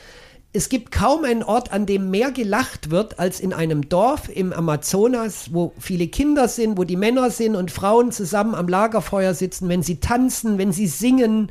[0.52, 4.52] Es gibt kaum einen Ort, an dem mehr gelacht wird als in einem Dorf im
[4.52, 9.70] Amazonas, wo viele Kinder sind, wo die Männer sind und Frauen zusammen am Lagerfeuer sitzen,
[9.70, 11.50] wenn sie tanzen, wenn sie singen,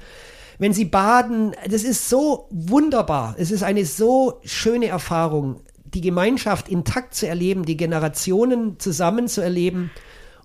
[0.60, 1.56] wenn sie baden.
[1.68, 3.34] Das ist so wunderbar.
[3.40, 5.62] Es ist eine so schöne Erfahrung
[5.96, 9.92] die Gemeinschaft intakt zu erleben, die Generationen zusammen zu erleben.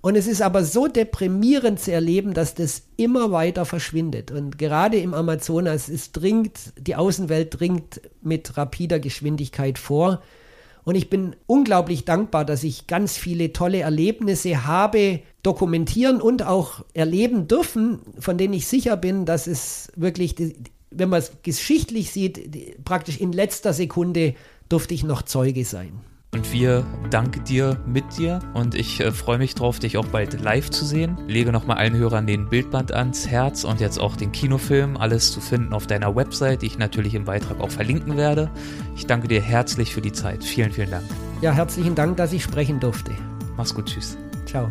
[0.01, 4.31] Und es ist aber so deprimierend zu erleben, dass das immer weiter verschwindet.
[4.31, 10.23] Und gerade im Amazonas ist dringt, die Außenwelt dringt mit rapider Geschwindigkeit vor.
[10.85, 16.85] Und ich bin unglaublich dankbar, dass ich ganz viele tolle Erlebnisse habe dokumentieren und auch
[16.95, 20.35] erleben dürfen, von denen ich sicher bin, dass es wirklich,
[20.91, 24.35] wenn man es geschichtlich sieht, praktisch in letzter Sekunde
[24.71, 26.01] durfte ich noch Zeuge sein.
[26.33, 30.41] Und wir danken dir mit dir und ich äh, freue mich drauf, dich auch bald
[30.41, 31.19] live zu sehen.
[31.27, 34.97] Lege nochmal allen Hörern den Bildband ans Herz und jetzt auch den Kinofilm.
[34.97, 38.49] Alles zu finden auf deiner Website, die ich natürlich im Beitrag auch verlinken werde.
[38.95, 40.45] Ich danke dir herzlich für die Zeit.
[40.45, 41.05] Vielen, vielen Dank.
[41.43, 43.11] Ja, herzlichen Dank, dass ich sprechen durfte.
[43.57, 44.17] Mach's gut, tschüss.
[44.47, 44.71] Ciao.